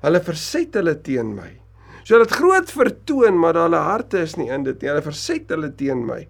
Hulle 0.00 0.22
verset 0.24 0.78
hulle 0.78 0.94
teen 1.04 1.34
my. 1.36 1.50
So 2.08 2.16
dit 2.22 2.32
groot 2.32 2.72
vertoon, 2.72 3.36
maar 3.36 3.58
hulle 3.60 3.82
harte 3.84 4.22
is 4.24 4.38
nie 4.40 4.48
in 4.48 4.64
dit 4.64 4.80
nie. 4.80 4.88
Hulle 4.88 5.04
verset 5.04 5.52
hulle 5.52 5.68
teen 5.76 6.06
my. 6.08 6.22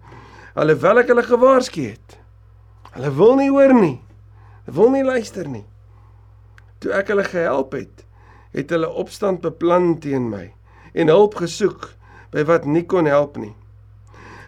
Hulle 0.57 0.75
wil 0.83 0.99
ek 0.99 1.13
hulle 1.13 1.23
gewaarsku 1.23 1.87
het. 1.87 2.19
Hulle 2.97 3.15
wil 3.15 3.35
nie 3.39 3.49
hoor 3.53 3.75
nie. 3.77 3.95
Hulle 4.67 4.75
wil 4.75 4.91
nie 4.97 5.07
luister 5.07 5.47
nie. 5.47 5.63
Toe 6.83 6.91
ek 6.99 7.13
hulle 7.13 7.23
gehelp 7.31 7.79
het, 7.79 8.03
het 8.51 8.75
hulle 8.75 8.91
opstand 8.91 9.39
beplan 9.45 9.93
teen 10.03 10.27
my 10.27 10.49
en 10.93 11.11
hulp 11.11 11.39
gesoek 11.41 11.91
by 12.33 12.45
wat 12.49 12.65
nie 12.65 12.85
kon 12.85 13.09
help 13.09 13.37
nie 13.37 13.53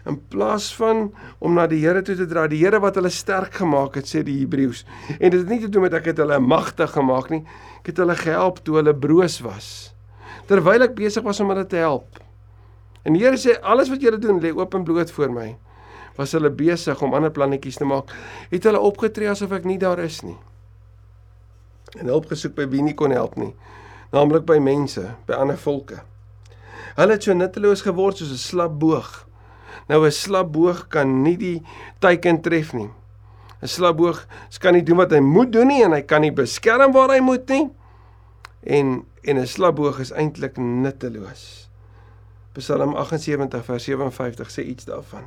in 0.08 0.18
plaas 0.28 0.72
van 0.74 1.10
om 1.38 1.54
na 1.54 1.66
die 1.70 1.80
Here 1.82 2.02
toe 2.02 2.16
te 2.18 2.26
draai, 2.26 2.48
die 2.50 2.60
Here 2.62 2.80
wat 2.82 2.98
hulle 2.98 3.10
sterk 3.12 3.54
gemaak 3.60 3.96
het, 3.98 4.08
sê 4.10 4.24
die 4.26 4.40
Hebreëus. 4.40 4.84
En 5.18 5.30
dit 5.30 5.38
het 5.38 5.48
nie 5.50 5.60
te 5.62 5.70
doen 5.70 5.86
met 5.86 5.94
ek 5.94 6.10
het 6.10 6.22
hulle 6.22 6.38
magtig 6.42 6.90
gemaak 6.94 7.30
nie. 7.30 7.42
Ek 7.82 7.92
het 7.92 8.02
hulle 8.02 8.16
gehelp 8.18 8.62
toe 8.66 8.80
hulle 8.80 8.94
broos 8.94 9.38
was. 9.46 9.68
Terwyl 10.50 10.88
ek 10.88 10.96
besig 10.98 11.24
was 11.26 11.40
om 11.42 11.52
hulle 11.54 11.66
te 11.70 11.78
help. 11.82 12.18
En 13.06 13.14
die 13.14 13.22
Here 13.22 13.38
sê 13.38 13.58
alles 13.62 13.90
wat 13.92 14.02
julle 14.02 14.18
doen, 14.22 14.40
lê 14.42 14.52
oop 14.54 14.74
en 14.78 14.86
bloot 14.86 15.10
voor 15.14 15.34
my. 15.34 15.52
Was 16.18 16.34
hulle 16.36 16.50
besig 16.50 16.98
om 17.02 17.14
ander 17.16 17.32
plannetjies 17.32 17.78
te 17.80 17.88
maak, 17.88 18.10
het 18.50 18.66
hulle 18.68 18.82
opgetree 18.82 19.30
asof 19.30 19.54
ek 19.56 19.68
nie 19.68 19.78
daar 19.80 20.02
is 20.02 20.20
nie. 20.26 20.36
En 21.98 22.10
hulp 22.10 22.28
gesoek 22.30 22.56
by 22.58 22.66
wie 22.72 22.82
nie 22.84 22.96
kon 22.98 23.14
help 23.14 23.38
nie. 23.38 23.54
naamlik 24.12 24.44
by 24.44 24.58
mense, 24.60 25.00
by 25.24 25.38
ander 25.40 25.56
volke. 25.56 26.02
Hulle 26.96 27.12
het 27.12 27.22
so 27.22 27.34
nutteloos 27.34 27.82
geword 27.82 28.16
soos 28.16 28.32
'n 28.32 28.36
slap 28.36 28.78
boog. 28.78 29.26
Nou 29.88 30.04
'n 30.06 30.10
slap 30.10 30.52
boog 30.52 30.88
kan 30.88 31.22
nie 31.22 31.36
die 31.36 31.62
teiken 31.98 32.40
tref 32.40 32.72
nie. 32.72 32.90
'n 33.62 33.68
Slap 33.68 33.96
boog 33.96 34.26
kan 34.58 34.74
nie 34.74 34.82
doen 34.82 34.96
wat 34.96 35.10
hy 35.10 35.20
moet 35.20 35.52
doen 35.52 35.66
nie 35.66 35.82
en 35.84 35.92
hy 35.92 36.02
kan 36.02 36.20
nie 36.20 36.32
beskerm 36.32 36.92
waar 36.92 37.10
hy 37.10 37.20
moet 37.20 37.48
nie. 37.48 37.70
En 38.62 39.04
en 39.22 39.38
'n 39.38 39.46
slap 39.46 39.76
boog 39.76 40.00
is 40.00 40.10
eintlik 40.10 40.56
nutteloos. 40.56 41.68
Psalm 42.52 42.94
78 42.94 43.64
vers 43.64 43.84
57 43.84 44.50
sê 44.50 44.64
iets 44.66 44.84
daarvan. 44.84 45.24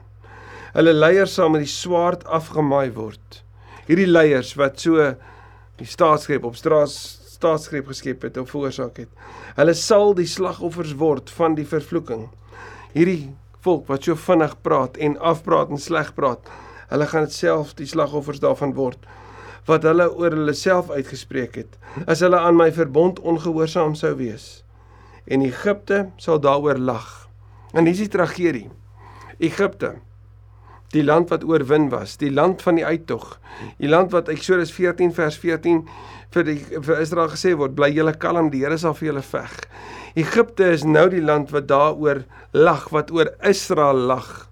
Hulle 0.74 0.94
leiers 0.94 1.34
sal 1.34 1.50
met 1.50 1.62
die 1.64 1.72
swaard 1.72 2.26
afgemaai 2.26 2.92
word. 2.94 3.44
Hierdie 3.88 4.10
leiers 4.10 4.56
wat 4.60 4.80
so 4.80 5.16
die 5.80 5.88
staatsgreep 5.88 6.44
op 6.44 6.56
straat 6.56 6.92
staatsgreep 7.46 7.90
geskep 7.94 8.26
het 8.26 8.38
of 8.42 8.50
veroorsaak 8.50 8.98
het. 9.04 9.10
Hulle 9.56 9.74
sal 9.78 10.16
die 10.18 10.30
slagoffers 10.30 10.96
word 10.98 11.30
van 11.38 11.58
die 11.58 11.68
vervloeking. 11.70 12.30
Hierdie 12.96 13.36
volk 13.66 13.86
wat 13.90 14.06
so 14.08 14.18
vinnig 14.18 14.56
praat 14.66 14.98
en 14.98 15.18
afpraat 15.22 15.70
en 15.74 15.82
sleg 15.82 16.14
praat, 16.18 16.50
hulle 16.90 17.06
gaan 17.10 17.30
self 17.30 17.74
die 17.78 17.90
slagoffers 17.90 18.42
daarvan 18.42 18.76
word 18.78 19.06
wat 19.66 19.82
hulle 19.82 20.06
oor 20.14 20.30
hulle 20.30 20.54
self 20.54 20.92
uitgespreek 20.94 21.56
het 21.58 21.78
as 22.06 22.22
hulle 22.22 22.38
aan 22.38 22.54
my 22.54 22.68
verbond 22.70 23.18
ongehoorsaam 23.26 23.96
sou 23.98 24.12
wees 24.20 24.62
en 25.26 25.42
Egipte 25.42 26.04
sal 26.22 26.38
daaroor 26.38 26.78
lag. 26.78 27.26
En 27.74 27.88
dis 27.88 27.98
die 27.98 28.12
tragedie. 28.14 28.68
Egipte 29.42 29.96
die 30.94 31.04
land 31.04 31.32
wat 31.34 31.44
oorwin 31.44 31.90
was, 31.90 32.14
die 32.22 32.32
land 32.32 32.62
van 32.64 32.78
die 32.78 32.86
uittog, 32.86 33.40
die 33.82 33.90
land 33.90 34.14
wat 34.14 34.30
Eksodus 34.32 34.72
14 34.72 35.12
vers 35.18 35.38
14 35.42 35.82
vir 36.34 36.48
die 36.48 36.58
vir 36.74 37.02
Israel 37.02 37.30
gesê 37.34 37.54
word, 37.58 37.76
bly 37.78 37.92
julle 37.94 38.16
kalm, 38.18 38.50
die 38.54 38.64
Here 38.64 38.78
sal 38.82 38.96
vir 38.98 39.12
julle 39.12 39.24
veg. 39.26 39.54
Egipte 40.16 40.72
is 40.72 40.86
nou 40.88 41.08
die 41.12 41.24
land 41.24 41.52
wat 41.52 41.68
daaroor 41.68 42.24
lag, 42.56 42.88
wat 42.96 43.12
oor 43.12 43.34
Israel 43.44 44.00
lag. 44.12 44.48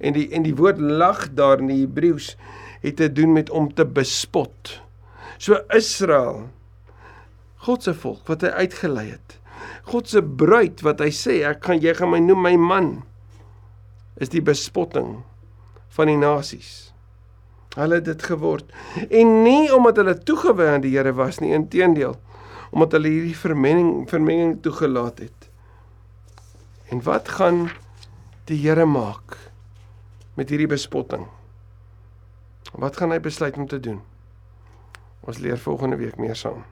En 0.00 0.16
die 0.16 0.28
en 0.32 0.46
die 0.46 0.56
woord 0.56 0.80
lag 0.80 1.26
daar 1.36 1.60
in 1.60 1.68
die 1.68 1.82
Hebreëus 1.82 2.34
het 2.80 2.96
te 2.96 3.10
doen 3.12 3.34
met 3.36 3.50
om 3.52 3.68
te 3.74 3.84
bespot. 3.84 4.80
So 5.38 5.60
Israel 5.76 6.48
God 7.60 7.84
se 7.84 7.92
volk 7.92 8.28
wat 8.30 8.44
hy 8.46 8.64
uitgelei 8.64 9.10
het. 9.10 9.36
God 9.90 10.08
se 10.08 10.22
bruid 10.24 10.80
wat 10.86 11.02
hy 11.04 11.10
sê 11.12 11.42
ek 11.48 11.66
gaan 11.66 11.82
jy 11.82 11.92
gaan 11.98 12.12
my 12.14 12.20
noem 12.24 12.40
my 12.46 12.54
man 12.56 12.88
is 14.20 14.32
die 14.32 14.42
bespotting 14.44 15.18
van 15.96 16.08
die 16.08 16.20
nasies. 16.20 16.90
Hulle 17.76 18.00
het 18.00 18.04
dit 18.08 18.22
geword 18.26 18.72
en 19.08 19.42
nie 19.44 19.70
omdat 19.74 20.00
hulle 20.02 20.16
toegewy 20.18 20.66
aan 20.72 20.82
die 20.82 20.96
Here 20.96 21.12
was 21.14 21.38
nie, 21.38 21.52
inteendeel, 21.54 22.16
omdat 22.70 22.96
hulle 22.98 23.12
hierdie 23.12 23.36
vermenging 23.36 24.08
vermenging 24.10 24.56
toegelaat 24.64 25.22
het. 25.22 25.50
En 26.90 27.02
wat 27.06 27.28
gaan 27.38 27.68
die 28.50 28.58
Here 28.64 28.86
maak 28.86 29.36
met 30.34 30.50
hierdie 30.50 30.70
bespotting? 30.70 31.28
Wat 32.74 32.96
gaan 32.98 33.14
hy 33.14 33.20
besluit 33.22 33.56
om 33.56 33.66
te 33.70 33.80
doen? 33.80 34.00
Ons 35.26 35.38
leer 35.38 35.58
volgende 35.58 35.98
week 36.00 36.18
meer 36.18 36.38
saam. 36.38 36.64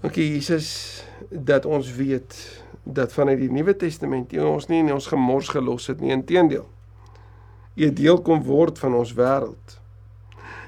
Dankie 0.00 0.28
Jesus 0.32 1.02
dat 1.30 1.66
ons 1.66 1.90
weet 1.94 2.36
dat 2.82 3.12
vanuit 3.12 3.38
die 3.42 3.50
Nuwe 3.52 3.74
Testament 3.76 4.32
jy 4.32 4.44
ons 4.46 4.68
nie 4.70 4.80
in 4.82 4.92
ons 4.94 5.10
gemors 5.10 5.50
gelos 5.52 5.90
het 5.90 6.00
nie, 6.00 6.14
inteendeel. 6.14 6.66
U 7.74 7.84
het 7.84 7.96
deel 7.96 8.20
kom 8.24 8.42
word 8.44 8.78
van 8.82 8.94
ons 8.98 9.14
wêreld. 9.16 9.78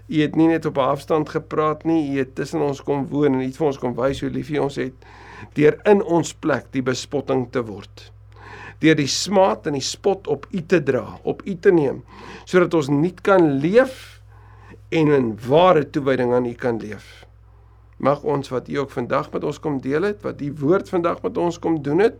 U 0.08 0.20
het 0.20 0.36
nie 0.36 0.48
net 0.48 0.66
op 0.68 0.78
afstand 0.78 1.28
gepraat 1.32 1.84
nie, 1.88 2.14
u 2.14 2.18
het 2.18 2.34
tussen 2.36 2.62
ons 2.64 2.82
kom 2.84 3.06
woon 3.08 3.38
en 3.38 3.44
iets 3.44 3.60
vir 3.60 3.70
ons 3.70 3.80
kom 3.80 3.94
wys 3.96 4.20
hoe 4.20 4.32
lief 4.32 4.50
u 4.52 4.58
ons 4.66 4.80
het 4.80 5.12
deur 5.52 5.76
in 5.90 6.00
ons 6.02 6.30
plek 6.40 6.70
die 6.72 6.82
bespotting 6.84 7.46
te 7.52 7.60
word. 7.66 8.08
Deur 8.80 8.96
die 8.96 9.10
smaad 9.10 9.68
en 9.68 9.76
die 9.76 9.84
spot 9.84 10.28
op 10.30 10.46
u 10.50 10.62
te 10.64 10.80
dra, 10.82 11.04
op 11.22 11.42
u 11.44 11.56
te 11.60 11.72
neem, 11.74 12.02
sodat 12.48 12.74
ons 12.78 12.88
nie 12.92 13.12
kan 13.22 13.58
leef 13.60 14.22
en 14.94 15.12
in 15.12 15.30
ware 15.48 15.84
toewyding 15.90 16.32
aan 16.32 16.48
u 16.48 16.54
kan 16.58 16.80
leef. 16.80 17.24
Mag 17.98 18.24
ons 18.26 18.50
wat 18.50 18.68
U 18.68 18.78
ook 18.82 18.90
vandag 18.90 19.30
met 19.32 19.44
ons 19.44 19.60
kom 19.62 19.78
deel 19.80 20.02
het, 20.10 20.22
wat 20.26 20.40
U 20.42 20.50
woord 20.60 20.88
vandag 20.90 21.22
met 21.22 21.38
ons 21.38 21.58
kom 21.62 21.78
doen 21.82 22.02
het, 22.02 22.16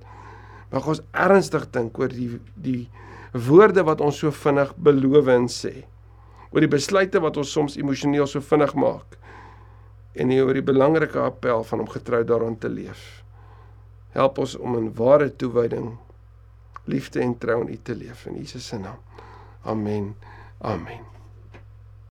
mag 0.70 0.86
ons 0.88 1.02
ernstig 1.10 1.66
dink 1.74 1.98
oor 1.98 2.12
die 2.14 2.38
die 2.54 2.88
woorde 3.34 3.82
wat 3.82 4.00
ons 4.00 4.20
so 4.22 4.30
vinnig 4.30 4.70
beloof 4.76 5.28
en 5.34 5.48
sê. 5.50 5.74
Oor 6.54 6.62
die 6.62 6.70
besluite 6.70 7.20
wat 7.22 7.36
ons 7.40 7.50
soms 7.50 7.76
emosioneel 7.80 8.28
so 8.30 8.40
vinnig 8.40 8.74
maak. 8.78 9.18
En 10.14 10.30
nie 10.30 10.38
oor 10.42 10.54
die 10.54 10.62
belangrike 10.62 11.18
appel 11.18 11.66
van 11.66 11.82
om 11.82 11.90
getrou 11.90 12.22
daaraan 12.24 12.58
te 12.58 12.70
leef. 12.70 13.24
Help 14.14 14.38
ons 14.38 14.54
om 14.56 14.78
in 14.78 14.92
ware 14.94 15.32
toewyding 15.34 15.96
liefde 16.86 17.20
en 17.24 17.34
trou 17.38 17.64
in 17.64 17.74
U 17.74 17.80
te 17.82 17.96
leef 17.98 18.26
in 18.30 18.38
Jesus 18.38 18.68
se 18.70 18.78
naam. 18.78 19.00
Amen. 19.64 20.14
Amen. 20.60 21.13